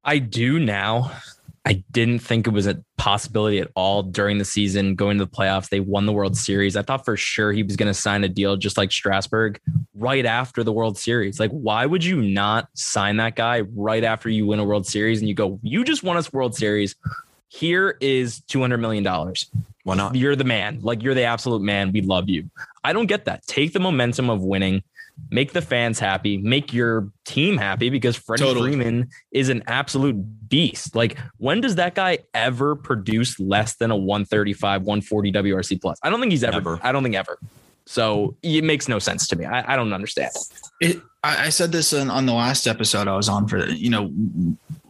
[0.05, 1.12] I do now.
[1.64, 5.30] I didn't think it was a possibility at all during the season going to the
[5.30, 5.68] playoffs.
[5.68, 6.76] They won the World Series.
[6.76, 9.61] I thought for sure he was going to sign a deal just like Strasburg
[9.95, 11.41] right after the World Series.
[11.41, 15.18] Like, why would you not sign that guy right after you win a World Series
[15.18, 16.95] and you go, you just won us World Series?
[17.49, 19.05] Here is $200 million.
[19.84, 20.14] Why not?
[20.16, 20.80] You're the man.
[20.82, 21.92] Like you're the absolute man.
[21.92, 22.51] We love you.
[22.82, 23.47] I don't get that.
[23.47, 24.82] Take the momentum of winning,
[25.30, 28.70] make the fans happy, make your team happy because Freddie Totally.
[28.72, 30.94] Freeman is an absolute beast.
[30.94, 35.99] Like, when does that guy ever produce less than a 135, 140 WRC plus?
[36.03, 36.57] I don't think he's ever.
[36.57, 36.80] Never.
[36.82, 37.38] I don't think ever.
[37.86, 39.44] So it makes no sense to me.
[39.44, 40.32] I, I don't understand.
[40.80, 43.90] It, I, I said this on, on the last episode I was on for, you
[43.90, 44.09] know,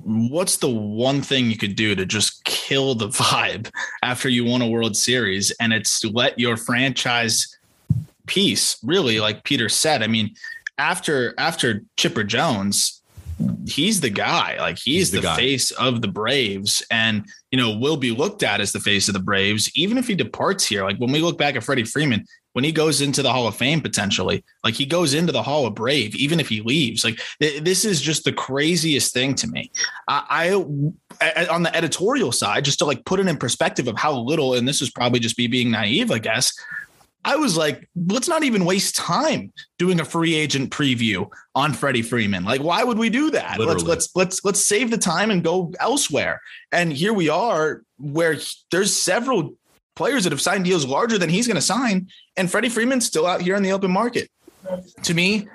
[0.02, 3.70] what's the one thing you could do to just kill the vibe
[4.02, 5.50] after you won a World Series?
[5.60, 7.56] And it's to let your franchise
[8.26, 10.02] piece, really, like Peter said.
[10.02, 10.34] I mean,
[10.78, 13.00] after after Chipper Jones,
[13.66, 14.56] he's the guy.
[14.58, 18.42] Like he's, He's the the, face of the Braves, and you know will be looked
[18.42, 20.84] at as the face of the Braves, even if he departs here.
[20.84, 22.26] Like when we look back at Freddie Freeman,
[22.56, 25.66] when he goes into the Hall of Fame potentially, like he goes into the Hall
[25.66, 27.04] of Brave, even if he leaves.
[27.04, 29.70] Like th- this is just the craziest thing to me.
[30.08, 30.48] I,
[31.20, 34.54] I on the editorial side, just to like put it in perspective of how little,
[34.54, 36.58] and this is probably just me being naive, I guess.
[37.26, 42.00] I was like, let's not even waste time doing a free agent preview on Freddie
[42.00, 42.44] Freeman.
[42.44, 43.58] Like, why would we do that?
[43.58, 46.40] Let's let's let's let's save the time and go elsewhere.
[46.72, 48.38] And here we are, where
[48.70, 49.56] there's several
[49.96, 53.26] players that have signed deals larger than he's going to sign, and Freddie Freeman's still
[53.26, 54.30] out here in the open market.
[55.02, 55.48] To me,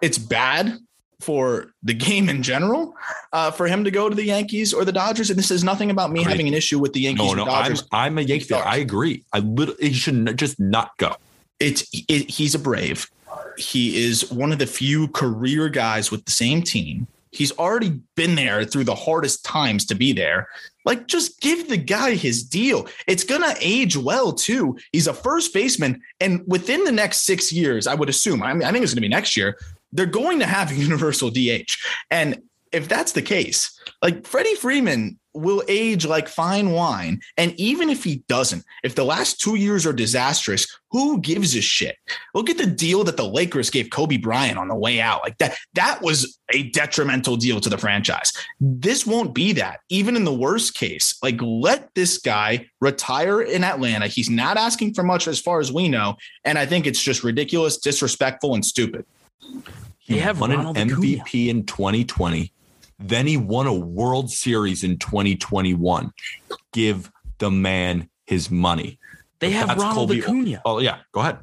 [0.00, 0.78] it's bad
[1.20, 2.94] for the game in general
[3.32, 5.30] uh, for him to go to the Yankees or the Dodgers.
[5.30, 6.32] And this is nothing about me Agreed.
[6.32, 8.62] having an issue with the Yankees No, no, I'm I'm a Yankee fan.
[8.64, 9.24] I agree.
[9.32, 11.16] I literally he should just not go.
[11.58, 13.10] it's it, he's a brave.
[13.56, 17.08] He is one of the few career guys with the same team.
[17.30, 20.48] He's already been there through the hardest times to be there.
[20.88, 22.88] Like, just give the guy his deal.
[23.06, 24.78] It's gonna age well too.
[24.90, 28.42] He's a first baseman, and within the next six years, I would assume.
[28.42, 29.58] I, mean, I think it's gonna be next year.
[29.92, 31.76] They're going to have a universal DH,
[32.10, 32.40] and
[32.72, 37.20] if that's the case, like Freddie Freeman will age like fine wine.
[37.36, 41.60] And even if he doesn't, if the last two years are disastrous, who gives a
[41.60, 41.96] shit?
[42.34, 45.22] Look at the deal that the Lakers gave Kobe Bryant on the way out.
[45.22, 48.32] Like that, that was a detrimental deal to the franchise.
[48.60, 51.18] This won't be that, even in the worst case.
[51.22, 54.06] Like, let this guy retire in Atlanta.
[54.06, 56.16] He's not asking for much as far as we know.
[56.44, 59.04] And I think it's just ridiculous, disrespectful, and stupid.
[59.98, 61.22] He They have won Ronald an Acuna.
[61.22, 62.52] MVP in 2020.
[62.98, 66.10] Then he won a World Series in 2021.
[66.72, 68.98] Give the man his money.
[69.38, 70.62] They have Ronald Colby- Acuna.
[70.64, 71.38] Oh yeah, go ahead.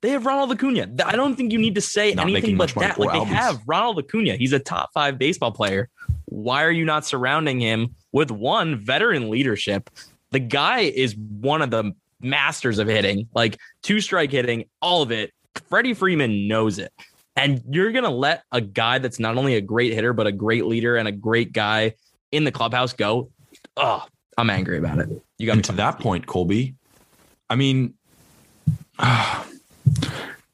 [0.00, 0.88] They have Ronald Acuna.
[1.04, 2.98] I don't think you need to say Not anything but that.
[2.98, 4.36] Like they have Ronald Acuna.
[4.36, 5.88] He's a top five baseball player.
[6.26, 9.90] Why are you not surrounding him with one veteran leadership?
[10.30, 15.12] The guy is one of the masters of hitting, like two strike hitting, all of
[15.12, 15.32] it.
[15.68, 16.92] Freddie Freeman knows it.
[17.36, 20.66] And you're gonna let a guy that's not only a great hitter, but a great
[20.66, 21.94] leader and a great guy
[22.30, 23.30] in the clubhouse go.
[23.76, 24.04] Oh,
[24.36, 25.08] I'm angry about it.
[25.38, 26.74] You got And to that point, Colby,
[27.48, 27.94] I mean,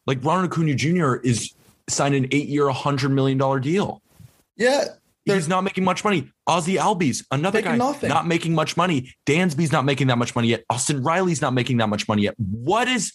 [0.06, 1.16] like Ronald Acuna Jr.
[1.16, 1.52] is
[1.88, 4.02] signed an eight-year, hundred million dollar deal.
[4.56, 4.84] Yeah.
[5.24, 6.30] He's not making much money.
[6.48, 8.08] Ozzy Albies, another guy, nothing.
[8.08, 9.12] not making much money.
[9.26, 10.64] Dansby's not making that much money yet.
[10.70, 12.34] Austin Riley's not making that much money yet.
[12.38, 13.12] What is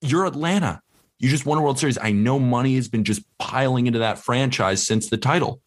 [0.00, 0.80] you're Atlanta?
[1.22, 1.98] You just won a World Series.
[1.98, 5.62] I know money has been just piling into that franchise since the title.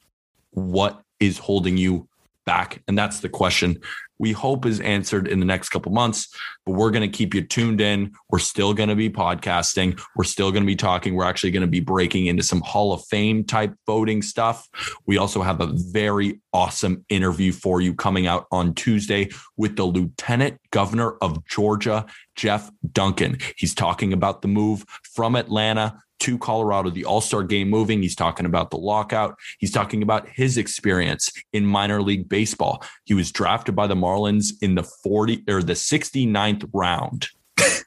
[0.51, 2.09] What is holding you
[2.45, 2.83] back?
[2.89, 3.79] And that's the question
[4.19, 6.33] we hope is answered in the next couple months.
[6.65, 8.13] But we're going to keep you tuned in.
[8.29, 9.99] We're still going to be podcasting.
[10.15, 11.15] We're still going to be talking.
[11.15, 14.67] We're actually going to be breaking into some Hall of Fame type voting stuff.
[15.05, 19.85] We also have a very awesome interview for you coming out on Tuesday with the
[19.85, 22.05] Lieutenant Governor of Georgia,
[22.35, 23.37] Geoff Duncan.
[23.57, 28.01] He's talking about the move from Atlanta to Colorado, the All Star game moving.
[28.01, 29.37] He's talking about the lockout.
[29.59, 32.83] He's talking about his experience in minor league baseball.
[33.03, 37.27] He was drafted by the Marlins in the 40 or the 69th round.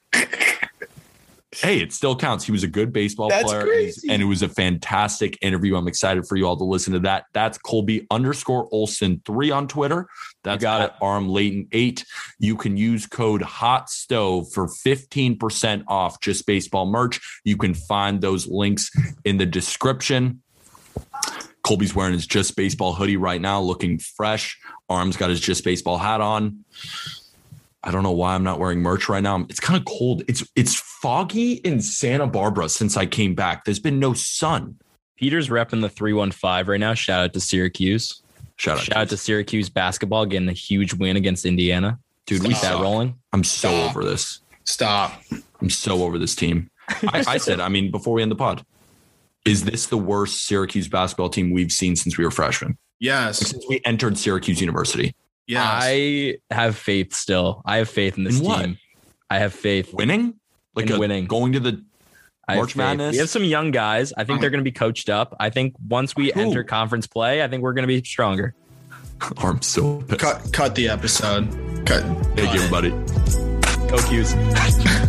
[1.61, 2.45] hey, it still counts.
[2.45, 4.09] He was a good baseball That's player, crazy.
[4.11, 5.77] and it was a fantastic interview.
[5.77, 7.25] I'm excited for you all to listen to that.
[7.33, 10.09] That's Colby underscore Olson three on Twitter.
[10.45, 12.05] That's got at Aram Leighton eight.
[12.39, 17.21] You can use code Hot Stove for 15% off just baseball merch.
[17.45, 18.91] You can find those links
[19.25, 20.43] in the description.
[21.63, 24.59] Colby's wearing his Just Baseball hoodie right now, looking fresh.
[24.89, 26.65] Aram's got his Just Baseball hat on.
[27.85, 29.47] I don't know why I'm not wearing merch right now.
[29.49, 30.23] It's kind of cold.
[30.29, 33.65] It's it's foggy in Santa Barbara since I came back.
[33.65, 34.77] There's been no sun.
[35.17, 36.95] Peter's repping the 315 right now.
[36.95, 38.23] Shout out to Syracuse.
[38.57, 41.99] Shout out, Shout out to Syracuse basketball getting a huge win against Indiana.
[42.27, 42.43] dude.
[42.43, 43.15] We Keep that rolling.
[43.33, 43.91] I'm so Stop.
[43.91, 44.41] over this.
[44.65, 45.23] Stop.
[45.61, 46.71] I'm so over this team.
[46.89, 48.65] I, I said, I mean, before we end the pod,
[49.45, 52.77] is this the worst Syracuse basketball team we've seen since we were freshmen?
[53.01, 53.39] Yes.
[53.39, 55.15] Since we entered Syracuse University.
[55.49, 55.67] Yes.
[55.67, 57.63] I have faith still.
[57.65, 58.65] I have faith in this In what?
[58.65, 58.79] team.
[59.31, 59.93] I have faith.
[59.93, 60.35] Winning?
[60.75, 61.25] Like In a- winning.
[61.27, 61.83] going to the
[62.49, 62.77] March.
[62.77, 63.13] Madness?
[63.13, 64.13] We have some young guys.
[64.17, 64.53] I think they're oh.
[64.53, 65.35] going to be coached up.
[65.41, 66.41] I think once we Who?
[66.41, 68.55] enter conference play, I think we're going to be stronger.
[69.39, 70.21] I'm so pissed.
[70.21, 71.51] Cut cut the episode.
[71.85, 72.03] Cut.
[72.03, 72.73] Thank cut you, it.
[72.73, 72.91] everybody.
[73.89, 75.05] Go Qs.